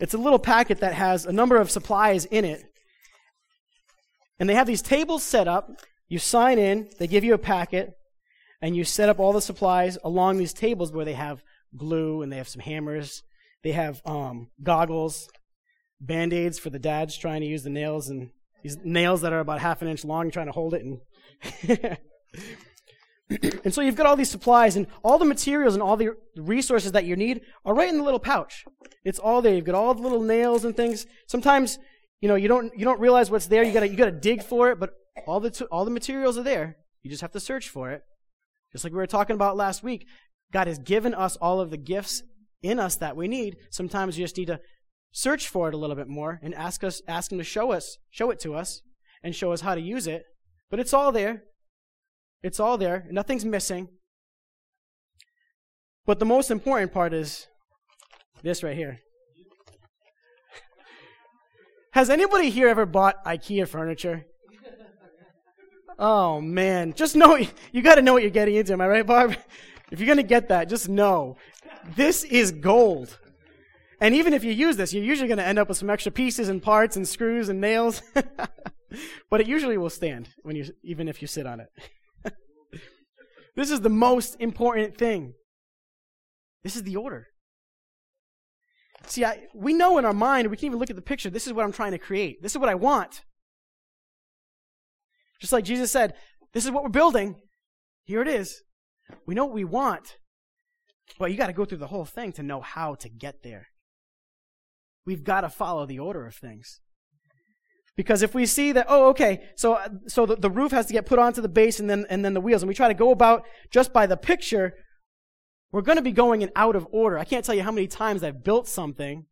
It's 0.00 0.14
a 0.14 0.18
little 0.18 0.38
packet 0.38 0.80
that 0.80 0.94
has 0.94 1.26
a 1.26 1.32
number 1.32 1.56
of 1.56 1.70
supplies 1.70 2.24
in 2.24 2.44
it. 2.44 2.62
And 4.38 4.48
they 4.48 4.54
have 4.54 4.66
these 4.66 4.82
tables 4.82 5.22
set 5.22 5.46
up. 5.46 5.68
You 6.08 6.18
sign 6.18 6.58
in, 6.58 6.88
they 6.98 7.06
give 7.06 7.24
you 7.24 7.34
a 7.34 7.38
packet, 7.38 7.92
and 8.60 8.74
you 8.74 8.84
set 8.84 9.08
up 9.08 9.20
all 9.20 9.32
the 9.32 9.40
supplies 9.40 9.98
along 10.02 10.38
these 10.38 10.52
tables 10.52 10.92
where 10.92 11.04
they 11.04 11.12
have 11.12 11.42
glue 11.76 12.22
and 12.22 12.32
they 12.32 12.36
have 12.36 12.48
some 12.48 12.60
hammers. 12.60 13.22
They 13.62 13.72
have 13.72 14.02
um, 14.04 14.48
goggles, 14.62 15.28
band 16.00 16.32
aids 16.32 16.58
for 16.58 16.70
the 16.70 16.78
dads 16.78 17.16
trying 17.16 17.42
to 17.42 17.46
use 17.46 17.62
the 17.62 17.70
nails 17.70 18.08
and 18.08 18.30
these 18.62 18.76
nails 18.84 19.22
that 19.22 19.32
are 19.32 19.40
about 19.40 19.60
half 19.60 19.82
an 19.82 19.88
inch 19.88 20.04
long, 20.04 20.30
trying 20.30 20.46
to 20.46 20.52
hold 20.52 20.74
it. 20.74 20.84
And, 20.84 21.98
and 23.64 23.74
so 23.74 23.80
you've 23.80 23.96
got 23.96 24.06
all 24.06 24.16
these 24.16 24.30
supplies 24.30 24.76
and 24.76 24.86
all 25.02 25.18
the 25.18 25.24
materials 25.24 25.74
and 25.74 25.82
all 25.82 25.96
the 25.96 26.10
resources 26.36 26.92
that 26.92 27.04
you 27.04 27.16
need 27.16 27.42
are 27.64 27.74
right 27.74 27.88
in 27.88 27.98
the 27.98 28.04
little 28.04 28.20
pouch. 28.20 28.64
It's 29.04 29.18
all 29.18 29.42
there. 29.42 29.54
You've 29.54 29.64
got 29.64 29.74
all 29.74 29.94
the 29.94 30.02
little 30.02 30.22
nails 30.22 30.64
and 30.64 30.76
things. 30.76 31.06
Sometimes, 31.26 31.78
you 32.20 32.28
know, 32.28 32.36
you 32.36 32.46
don't, 32.48 32.72
you 32.78 32.84
don't 32.84 33.00
realize 33.00 33.30
what's 33.30 33.46
there. 33.46 33.64
You 33.64 33.72
gotta, 33.72 33.88
you 33.88 33.96
gotta 33.96 34.12
dig 34.12 34.42
for 34.42 34.70
it, 34.70 34.78
but 34.78 34.90
all 35.26 35.40
the, 35.40 35.50
t- 35.50 35.66
all 35.70 35.84
the 35.84 35.90
materials 35.90 36.38
are 36.38 36.44
there. 36.44 36.76
You 37.02 37.10
just 37.10 37.22
have 37.22 37.32
to 37.32 37.40
search 37.40 37.68
for 37.68 37.90
it. 37.90 38.02
Just 38.72 38.84
like 38.84 38.92
we 38.92 38.98
were 38.98 39.06
talking 39.06 39.34
about 39.34 39.56
last 39.56 39.82
week. 39.82 40.06
God 40.52 40.66
has 40.66 40.78
given 40.78 41.14
us 41.14 41.36
all 41.36 41.60
of 41.60 41.70
the 41.70 41.76
gifts 41.76 42.22
in 42.62 42.78
us 42.78 42.96
that 42.96 43.16
we 43.16 43.26
need. 43.26 43.56
Sometimes 43.70 44.18
you 44.18 44.24
just 44.24 44.36
need 44.36 44.46
to 44.46 44.60
search 45.10 45.48
for 45.48 45.68
it 45.68 45.74
a 45.74 45.76
little 45.76 45.96
bit 45.96 46.08
more 46.08 46.40
and 46.42 46.54
ask 46.54 46.84
us 46.84 47.02
ask 47.08 47.32
him 47.32 47.38
to 47.38 47.44
show 47.44 47.72
us 47.72 47.98
show 48.10 48.30
it 48.30 48.40
to 48.40 48.54
us 48.54 48.82
and 49.22 49.34
show 49.34 49.52
us 49.52 49.62
how 49.62 49.74
to 49.74 49.80
use 49.80 50.06
it. 50.06 50.24
But 50.70 50.80
it's 50.80 50.94
all 50.94 51.12
there. 51.12 51.44
It's 52.42 52.60
all 52.60 52.78
there. 52.78 53.06
Nothing's 53.10 53.44
missing. 53.44 53.88
But 56.04 56.18
the 56.18 56.24
most 56.24 56.50
important 56.50 56.92
part 56.92 57.14
is 57.14 57.46
this 58.42 58.62
right 58.62 58.76
here. 58.76 59.00
Has 61.92 62.10
anybody 62.10 62.50
here 62.50 62.68
ever 62.68 62.86
bought 62.86 63.24
ikea 63.24 63.68
furniture? 63.68 64.26
Oh 65.98 66.40
man. 66.40 66.94
Just 66.94 67.14
know 67.14 67.38
you 67.70 67.82
got 67.82 67.96
to 67.96 68.02
know 68.02 68.12
what 68.14 68.22
you're 68.22 68.30
getting 68.30 68.56
into. 68.56 68.72
Am 68.72 68.80
i 68.80 68.88
right 68.88 69.06
barb 69.06 69.36
if 69.92 70.00
you're 70.00 70.06
going 70.06 70.16
to 70.16 70.24
get 70.24 70.48
that 70.48 70.68
just 70.68 70.88
know 70.88 71.36
this 71.94 72.24
is 72.24 72.50
gold 72.50 73.16
and 74.02 74.16
even 74.16 74.34
if 74.34 74.42
you 74.42 74.50
use 74.50 74.76
this, 74.76 74.92
you're 74.92 75.04
usually 75.04 75.28
going 75.28 75.38
to 75.38 75.46
end 75.46 75.60
up 75.60 75.68
with 75.68 75.78
some 75.78 75.88
extra 75.88 76.10
pieces 76.10 76.48
and 76.48 76.60
parts 76.60 76.96
and 76.96 77.06
screws 77.06 77.48
and 77.48 77.60
nails. 77.60 78.02
but 79.30 79.40
it 79.40 79.46
usually 79.46 79.78
will 79.78 79.90
stand 79.90 80.28
when 80.42 80.56
you, 80.56 80.64
even 80.82 81.06
if 81.06 81.22
you 81.22 81.28
sit 81.28 81.46
on 81.46 81.60
it. 81.60 81.68
this 83.54 83.70
is 83.70 83.80
the 83.80 83.88
most 83.88 84.34
important 84.40 84.98
thing. 84.98 85.34
This 86.64 86.74
is 86.74 86.82
the 86.82 86.96
order. 86.96 87.28
See, 89.06 89.24
I, 89.24 89.44
we 89.54 89.72
know 89.72 89.98
in 89.98 90.04
our 90.04 90.12
mind, 90.12 90.50
we 90.50 90.56
can 90.56 90.66
even 90.66 90.80
look 90.80 90.90
at 90.90 90.96
the 90.96 91.02
picture, 91.02 91.30
this 91.30 91.46
is 91.46 91.52
what 91.52 91.64
I'm 91.64 91.72
trying 91.72 91.92
to 91.92 91.98
create. 91.98 92.42
This 92.42 92.52
is 92.52 92.58
what 92.58 92.68
I 92.68 92.74
want. 92.74 93.22
Just 95.40 95.52
like 95.52 95.64
Jesus 95.64 95.92
said, 95.92 96.14
this 96.52 96.64
is 96.64 96.72
what 96.72 96.82
we're 96.82 96.88
building. 96.88 97.36
Here 98.02 98.20
it 98.20 98.26
is. 98.26 98.62
We 99.26 99.34
know 99.34 99.44
what 99.44 99.54
we 99.54 99.64
want. 99.64 100.18
But 101.18 101.30
you 101.30 101.36
got 101.36 101.48
to 101.48 101.52
go 101.52 101.64
through 101.64 101.78
the 101.78 101.88
whole 101.88 102.04
thing 102.04 102.32
to 102.32 102.42
know 102.42 102.60
how 102.60 102.94
to 102.96 103.08
get 103.08 103.42
there. 103.42 103.68
We've 105.04 105.24
got 105.24 105.42
to 105.42 105.48
follow 105.48 105.84
the 105.86 105.98
order 105.98 106.26
of 106.26 106.34
things. 106.34 106.80
Because 107.96 108.22
if 108.22 108.34
we 108.34 108.46
see 108.46 108.72
that, 108.72 108.86
oh, 108.88 109.10
okay, 109.10 109.50
so, 109.54 109.78
so 110.06 110.24
the, 110.24 110.36
the 110.36 110.50
roof 110.50 110.72
has 110.72 110.86
to 110.86 110.92
get 110.92 111.04
put 111.04 111.18
onto 111.18 111.42
the 111.42 111.48
base 111.48 111.78
and 111.78 111.90
then, 111.90 112.06
and 112.08 112.24
then 112.24 112.32
the 112.32 112.40
wheels, 112.40 112.62
and 112.62 112.68
we 112.68 112.74
try 112.74 112.88
to 112.88 112.94
go 112.94 113.10
about 113.10 113.44
just 113.70 113.92
by 113.92 114.06
the 114.06 114.16
picture, 114.16 114.74
we're 115.72 115.82
going 115.82 115.96
to 115.96 116.02
be 116.02 116.12
going 116.12 116.42
in 116.42 116.50
out 116.56 116.74
of 116.74 116.86
order. 116.90 117.18
I 117.18 117.24
can't 117.24 117.44
tell 117.44 117.54
you 117.54 117.62
how 117.62 117.72
many 117.72 117.86
times 117.86 118.22
I've 118.22 118.42
built 118.42 118.66
something 118.66 119.26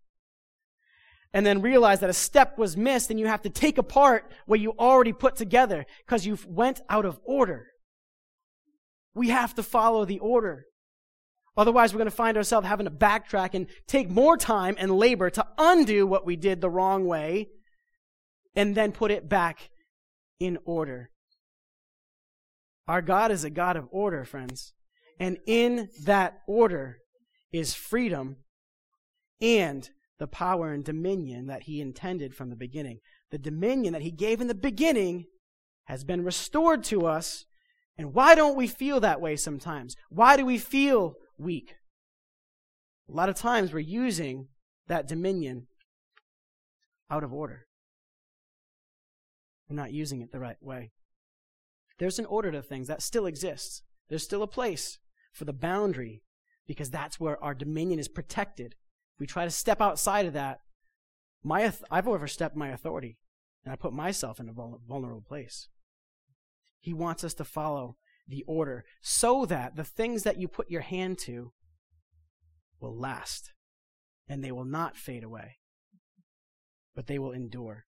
and 1.32 1.46
then 1.46 1.62
realize 1.62 2.00
that 2.00 2.10
a 2.10 2.14
step 2.14 2.58
was 2.58 2.76
missed 2.76 3.10
and 3.10 3.18
you 3.18 3.26
have 3.26 3.42
to 3.42 3.50
take 3.50 3.78
apart 3.78 4.30
what 4.46 4.60
you 4.60 4.72
already 4.72 5.12
put 5.12 5.36
together 5.36 5.86
because 6.04 6.26
you 6.26 6.36
went 6.46 6.80
out 6.88 7.04
of 7.04 7.20
order. 7.24 7.68
We 9.14 9.28
have 9.28 9.54
to 9.54 9.62
follow 9.62 10.04
the 10.04 10.18
order. 10.18 10.66
Otherwise, 11.56 11.92
we're 11.92 11.98
going 11.98 12.06
to 12.06 12.12
find 12.12 12.36
ourselves 12.36 12.66
having 12.66 12.86
to 12.86 12.90
backtrack 12.90 13.54
and 13.54 13.66
take 13.86 14.08
more 14.08 14.36
time 14.36 14.76
and 14.78 14.90
labor 14.90 15.30
to 15.30 15.46
undo 15.58 16.06
what 16.06 16.24
we 16.24 16.36
did 16.36 16.60
the 16.60 16.70
wrong 16.70 17.06
way 17.06 17.48
and 18.54 18.74
then 18.74 18.92
put 18.92 19.10
it 19.10 19.28
back 19.28 19.70
in 20.38 20.58
order. 20.64 21.10
Our 22.88 23.02
God 23.02 23.30
is 23.30 23.44
a 23.44 23.50
God 23.50 23.76
of 23.76 23.88
order, 23.90 24.24
friends. 24.24 24.74
And 25.18 25.38
in 25.46 25.90
that 26.04 26.40
order 26.46 26.98
is 27.52 27.74
freedom 27.74 28.36
and 29.40 29.88
the 30.18 30.26
power 30.26 30.72
and 30.72 30.84
dominion 30.84 31.46
that 31.46 31.64
He 31.64 31.80
intended 31.80 32.34
from 32.34 32.50
the 32.50 32.56
beginning. 32.56 33.00
The 33.30 33.38
dominion 33.38 33.92
that 33.92 34.02
He 34.02 34.10
gave 34.10 34.40
in 34.40 34.48
the 34.48 34.54
beginning 34.54 35.26
has 35.84 36.04
been 36.04 36.24
restored 36.24 36.84
to 36.84 37.06
us. 37.06 37.44
And 38.00 38.14
why 38.14 38.34
don't 38.34 38.56
we 38.56 38.66
feel 38.66 38.98
that 39.00 39.20
way 39.20 39.36
sometimes? 39.36 39.94
Why 40.08 40.38
do 40.38 40.46
we 40.46 40.56
feel 40.56 41.16
weak. 41.40 41.74
A 43.08 43.12
lot 43.12 43.28
of 43.28 43.34
times 43.34 43.72
we're 43.72 43.80
using 43.80 44.48
that 44.86 45.08
dominion 45.08 45.66
out 47.10 47.24
of 47.24 47.32
order. 47.32 47.66
We're 49.68 49.76
not 49.76 49.92
using 49.92 50.20
it 50.20 50.32
the 50.32 50.38
right 50.38 50.56
way. 50.60 50.92
There's 51.98 52.18
an 52.18 52.26
order 52.26 52.52
to 52.52 52.62
things 52.62 52.86
that 52.86 53.02
still 53.02 53.26
exists. 53.26 53.82
There's 54.08 54.22
still 54.22 54.42
a 54.42 54.48
place 54.48 54.98
for 55.32 55.44
the 55.44 55.52
boundary 55.52 56.22
because 56.66 56.90
that's 56.90 57.18
where 57.18 57.42
our 57.42 57.54
dominion 57.54 57.98
is 57.98 58.08
protected. 58.08 58.74
If 59.14 59.20
we 59.20 59.26
try 59.26 59.44
to 59.44 59.50
step 59.50 59.80
outside 59.80 60.26
of 60.26 60.32
that, 60.34 60.60
my 61.42 61.72
I've 61.90 62.08
overstepped 62.08 62.56
my 62.56 62.68
authority 62.68 63.18
and 63.64 63.72
I 63.72 63.76
put 63.76 63.92
myself 63.92 64.40
in 64.40 64.48
a 64.48 64.52
vulnerable 64.52 65.24
place. 65.26 65.68
He 66.80 66.92
wants 66.92 67.22
us 67.22 67.34
to 67.34 67.44
follow 67.44 67.96
the 68.26 68.44
order 68.46 68.84
so 69.02 69.44
that 69.46 69.76
the 69.76 69.84
things 69.84 70.22
that 70.22 70.38
you 70.38 70.48
put 70.48 70.70
your 70.70 70.80
hand 70.80 71.18
to 71.18 71.52
will 72.80 72.98
last 72.98 73.52
and 74.28 74.42
they 74.42 74.52
will 74.52 74.64
not 74.64 74.96
fade 74.96 75.24
away, 75.24 75.58
but 76.94 77.06
they 77.06 77.18
will 77.18 77.32
endure. 77.32 77.84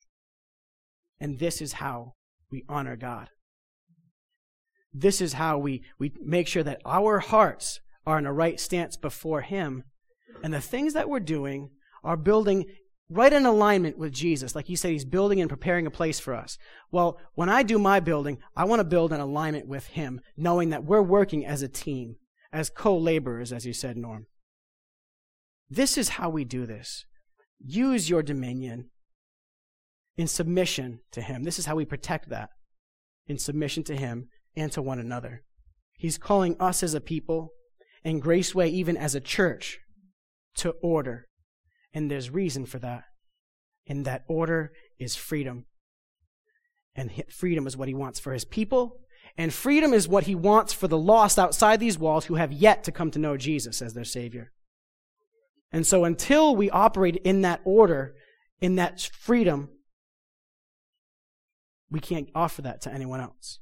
And 1.20 1.38
this 1.38 1.62
is 1.62 1.74
how 1.74 2.14
we 2.51 2.64
honor 2.68 2.97
God. 2.97 3.30
This 4.93 5.20
is 5.20 5.34
how 5.34 5.57
we, 5.59 5.84
we 5.99 6.12
make 6.20 6.49
sure 6.49 6.64
that 6.64 6.82
our 6.84 7.20
hearts 7.20 7.80
are 8.05 8.18
in 8.18 8.26
a 8.26 8.32
right 8.32 8.61
stance 8.61 8.97
before 8.97 9.40
Him, 9.40 9.84
and 10.43 10.53
the 10.53 10.61
things 10.61 10.93
that 10.93 11.09
we're 11.09 11.20
doing 11.20 11.70
are 12.05 12.16
building 12.16 12.66
right 13.12 13.32
in 13.32 13.46
alignment 13.46 13.98
with 13.98 14.12
Jesus. 14.12 14.54
Like 14.54 14.68
you 14.68 14.76
said, 14.76 14.92
He's 14.92 15.04
building 15.04 15.40
and 15.40 15.48
preparing 15.48 15.86
a 15.86 15.90
place 15.90 16.18
for 16.18 16.34
us. 16.34 16.58
Well, 16.90 17.18
when 17.34 17.48
I 17.48 17.62
do 17.62 17.78
my 17.78 18.00
building, 18.00 18.38
I 18.56 18.64
want 18.64 18.80
to 18.80 18.84
build 18.84 19.12
in 19.12 19.20
alignment 19.20 19.66
with 19.66 19.88
Him, 19.88 20.20
knowing 20.36 20.70
that 20.70 20.84
we're 20.84 21.02
working 21.02 21.44
as 21.46 21.62
a 21.62 21.68
team, 21.68 22.16
as 22.52 22.70
co 22.70 22.96
laborers, 22.96 23.52
as 23.52 23.66
you 23.66 23.72
said, 23.72 23.96
Norm. 23.96 24.26
This 25.68 25.96
is 25.96 26.10
how 26.10 26.28
we 26.28 26.44
do 26.44 26.66
this. 26.66 27.04
Use 27.58 28.10
your 28.10 28.22
dominion 28.22 28.90
in 30.16 30.26
submission 30.26 31.00
to 31.12 31.20
Him. 31.20 31.44
This 31.44 31.58
is 31.58 31.66
how 31.66 31.76
we 31.76 31.84
protect 31.84 32.28
that 32.28 32.50
in 33.26 33.38
submission 33.38 33.82
to 33.84 33.96
Him 33.96 34.28
and 34.56 34.70
to 34.72 34.82
one 34.82 34.98
another. 34.98 35.42
He's 35.96 36.18
calling 36.18 36.56
us 36.58 36.82
as 36.82 36.94
a 36.94 37.00
people 37.00 37.50
and 38.04 38.22
Graceway 38.22 38.68
even 38.68 38.96
as 38.96 39.14
a 39.14 39.20
church 39.20 39.78
to 40.56 40.70
order. 40.82 41.28
And 41.95 42.11
there's 42.11 42.30
reason 42.30 42.66
for 42.66 42.78
that. 42.78 43.05
And 43.86 44.05
that 44.05 44.24
order 44.28 44.72
is 44.99 45.16
freedom. 45.16 45.66
And 46.95 47.11
freedom 47.30 47.66
is 47.66 47.76
what 47.76 47.88
he 47.88 47.95
wants 47.95 48.20
for 48.20 48.32
his 48.32 48.45
people. 48.45 49.01
And 49.36 49.53
freedom 49.53 49.95
is 49.95 50.09
what 50.09 50.24
he 50.24 50.34
wants 50.34 50.72
for 50.72 50.88
the 50.88 50.99
lost 50.99 51.38
outside 51.38 51.80
these 51.80 51.99
walls 51.99 52.26
who 52.26 52.34
have 52.34 52.53
yet 52.53 52.84
to 52.84 52.93
come 52.93 53.11
to 53.12 53.18
know 53.18 53.36
Jesus 53.36 53.80
as 53.80 53.95
their 53.95 54.05
Savior. 54.05 54.53
And 55.70 55.86
so 55.86 56.05
until 56.05 56.55
we 56.55 56.70
operate 56.70 57.16
in 57.24 57.40
that 57.43 57.61
order, 57.64 58.14
in 58.61 58.76
that 58.76 59.01
freedom, 59.01 59.70
we 61.90 62.01
can't 62.01 62.28
offer 62.34 62.62
that 62.62 62.82
to 62.82 62.93
anyone 62.93 63.20
else. 63.20 63.59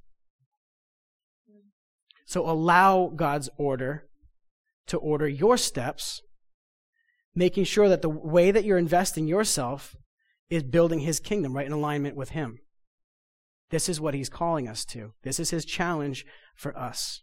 So 2.26 2.48
allow 2.48 3.12
God's 3.14 3.48
order 3.56 4.06
to 4.86 4.96
order 4.96 5.28
your 5.28 5.56
steps, 5.56 6.22
making 7.34 7.64
sure 7.64 7.88
that 7.88 8.02
the 8.02 8.08
way 8.08 8.50
that 8.50 8.64
you're 8.64 8.78
investing 8.78 9.26
yourself 9.26 9.96
is 10.48 10.62
building 10.62 11.00
His 11.00 11.20
kingdom 11.20 11.54
right 11.54 11.66
in 11.66 11.72
alignment 11.72 12.16
with 12.16 12.30
Him. 12.30 12.58
This 13.70 13.88
is 13.88 14.00
what 14.00 14.14
He's 14.14 14.28
calling 14.28 14.68
us 14.68 14.84
to. 14.86 15.12
This 15.22 15.38
is 15.38 15.50
His 15.50 15.64
challenge 15.64 16.26
for 16.56 16.76
us. 16.76 17.22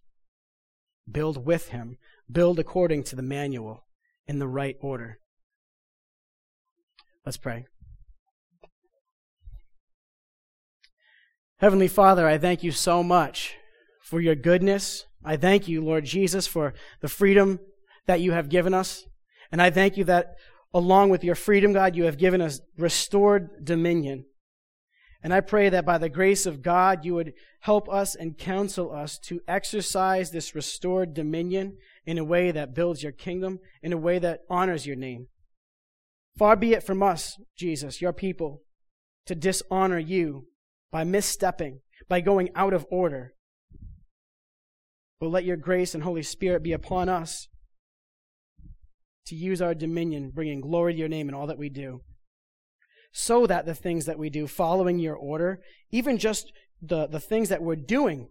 Build 1.09 1.45
with 1.45 1.69
Him, 1.69 1.97
build 2.31 2.59
according 2.59 3.03
to 3.05 3.15
the 3.15 3.21
manual 3.21 3.85
in 4.25 4.39
the 4.39 4.47
right 4.47 4.77
order. 4.81 5.19
Let's 7.25 7.37
pray. 7.37 7.65
Heavenly 11.59 11.87
Father, 11.87 12.27
I 12.27 12.37
thank 12.37 12.63
you 12.63 12.71
so 12.71 13.01
much 13.03 13.55
for 14.01 14.21
your 14.21 14.35
goodness. 14.35 15.05
I 15.25 15.35
thank 15.35 15.67
you, 15.67 15.83
Lord 15.83 16.05
Jesus, 16.05 16.47
for 16.47 16.73
the 17.01 17.09
freedom 17.09 17.59
that 18.05 18.21
you 18.21 18.31
have 18.31 18.47
given 18.47 18.73
us. 18.73 19.05
And 19.51 19.61
I 19.61 19.69
thank 19.69 19.97
you 19.97 20.03
that 20.05 20.35
along 20.73 21.09
with 21.09 21.23
your 21.23 21.35
freedom, 21.35 21.73
God, 21.73 21.95
you 21.95 22.05
have 22.05 22.17
given 22.17 22.41
us 22.41 22.59
restored 22.77 23.65
dominion. 23.65 24.25
And 25.23 25.33
I 25.33 25.41
pray 25.41 25.69
that 25.69 25.85
by 25.85 25.97
the 25.97 26.09
grace 26.09 26.45
of 26.45 26.61
God, 26.61 27.03
you 27.03 27.15
would 27.15 27.33
help 27.61 27.89
us 27.89 28.15
and 28.15 28.37
counsel 28.37 28.93
us 28.93 29.17
to 29.25 29.41
exercise 29.47 30.31
this 30.31 30.53
restored 30.53 31.13
dominion 31.13 31.77
in 32.05 32.17
a 32.17 32.23
way 32.23 32.51
that 32.51 32.75
builds 32.75 33.01
your 33.01 33.11
kingdom, 33.11 33.59
in 33.81 33.91
a 33.91 33.97
way 33.97 34.19
that 34.19 34.41
honors 34.49 34.85
your 34.85 34.95
name. 34.95 35.27
Far 36.37 36.55
be 36.55 36.73
it 36.73 36.83
from 36.83 37.01
us, 37.01 37.35
Jesus, 37.57 37.99
your 37.99 38.13
people, 38.13 38.61
to 39.25 39.33
dishonor 39.33 39.97
you 39.97 40.45
by 40.91 41.03
misstepping, 41.03 41.79
by 42.07 42.21
going 42.21 42.49
out 42.55 42.73
of 42.73 42.85
order, 42.91 43.33
but 45.19 45.29
let 45.29 45.45
your 45.45 45.57
grace 45.57 45.95
and 45.95 46.03
Holy 46.03 46.21
Spirit 46.21 46.61
be 46.61 46.73
upon 46.73 47.09
us 47.09 47.47
to 49.27 49.35
use 49.35 49.61
our 49.61 49.75
dominion, 49.75 50.31
bringing 50.33 50.61
glory 50.61 50.93
to 50.93 50.99
your 50.99 51.09
name 51.09 51.27
in 51.27 51.35
all 51.35 51.47
that 51.47 51.57
we 51.57 51.69
do. 51.69 52.01
So 53.11 53.45
that 53.47 53.65
the 53.65 53.75
things 53.75 54.05
that 54.05 54.19
we 54.19 54.29
do, 54.29 54.47
following 54.47 54.99
your 54.99 55.15
order, 55.15 55.61
even 55.91 56.17
just 56.17 56.51
the, 56.81 57.07
the 57.07 57.19
things 57.19 57.49
that 57.49 57.61
we're 57.61 57.75
doing, 57.75 58.29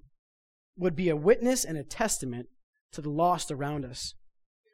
would 0.77 0.97
be 0.97 1.09
a 1.09 1.17
witness 1.17 1.65
and 1.65 1.77
a 1.77 1.85
testament 1.85 2.49
to 2.93 3.01
the 3.01 3.11
lost 3.11 3.51
around 3.51 3.85
us. 3.85 4.15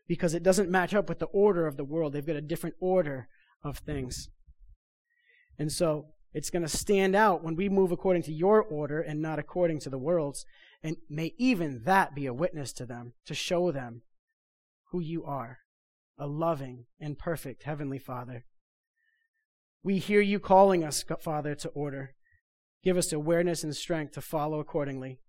Because 0.08 0.34
it 0.34 0.42
doesn't 0.42 0.70
match 0.70 0.94
up 0.94 1.08
with 1.08 1.18
the 1.18 1.26
order 1.26 1.66
of 1.66 1.76
the 1.76 1.84
world. 1.84 2.12
They've 2.12 2.26
got 2.26 2.36
a 2.36 2.40
different 2.40 2.76
order 2.80 3.28
of 3.64 3.78
things. 3.78 4.28
And 5.58 5.72
so 5.72 6.06
it's 6.34 6.50
going 6.50 6.62
to 6.62 6.68
stand 6.68 7.14
out 7.14 7.42
when 7.42 7.56
we 7.56 7.68
move 7.68 7.92
according 7.92 8.22
to 8.24 8.32
your 8.32 8.62
order 8.62 9.00
and 9.00 9.22
not 9.22 9.38
according 9.38 9.80
to 9.80 9.90
the 9.90 9.98
world's. 9.98 10.44
And 10.82 10.96
may 11.08 11.34
even 11.38 11.82
that 11.84 12.14
be 12.14 12.26
a 12.26 12.34
witness 12.34 12.72
to 12.74 12.86
them, 12.86 13.14
to 13.26 13.34
show 13.34 13.70
them 13.72 14.02
who 14.90 15.00
you 15.00 15.24
are 15.24 15.58
a 16.18 16.26
loving 16.26 16.86
and 17.00 17.18
perfect 17.18 17.64
Heavenly 17.64 17.98
Father. 17.98 18.44
We 19.82 19.98
hear 19.98 20.20
you 20.20 20.38
calling 20.38 20.84
us, 20.84 21.04
Father, 21.20 21.54
to 21.56 21.68
order. 21.70 22.14
Give 22.84 22.96
us 22.96 23.12
awareness 23.12 23.64
and 23.64 23.74
strength 23.74 24.14
to 24.14 24.20
follow 24.20 24.60
accordingly. 24.60 25.20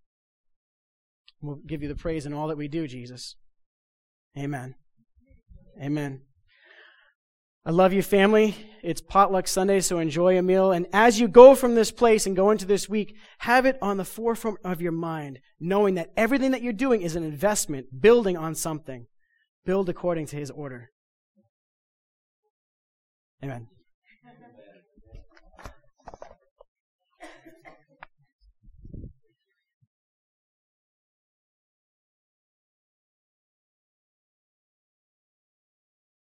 We'll 1.41 1.59
give 1.65 1.81
you 1.81 1.87
the 1.87 1.95
praise 1.95 2.25
in 2.25 2.33
all 2.33 2.47
that 2.47 2.57
we 2.57 2.67
do, 2.67 2.87
Jesus. 2.87 3.35
Amen. 4.37 4.75
Amen. 5.81 6.21
I 7.65 7.71
love 7.71 7.93
you, 7.93 8.01
family. 8.01 8.55
It's 8.81 8.99
potluck 8.99 9.47
Sunday, 9.47 9.79
so 9.79 9.99
enjoy 9.99 10.37
a 10.37 10.41
meal. 10.41 10.71
And 10.71 10.85
as 10.91 11.19
you 11.19 11.27
go 11.29 11.55
from 11.55 11.75
this 11.75 11.91
place 11.91 12.25
and 12.25 12.35
go 12.35 12.51
into 12.51 12.65
this 12.65 12.89
week, 12.89 13.15
have 13.39 13.65
it 13.65 13.77
on 13.81 13.97
the 13.97 14.03
forefront 14.05 14.57
of 14.65 14.81
your 14.81 14.91
mind, 14.91 15.39
knowing 15.59 15.95
that 15.95 16.11
everything 16.17 16.51
that 16.51 16.61
you're 16.61 16.73
doing 16.73 17.01
is 17.01 17.15
an 17.15 17.23
investment, 17.23 18.01
building 18.01 18.35
on 18.35 18.53
something. 18.53 19.07
Build 19.65 19.89
according 19.89 20.25
to 20.27 20.35
his 20.35 20.51
order. 20.51 20.91
Amen. 23.43 23.67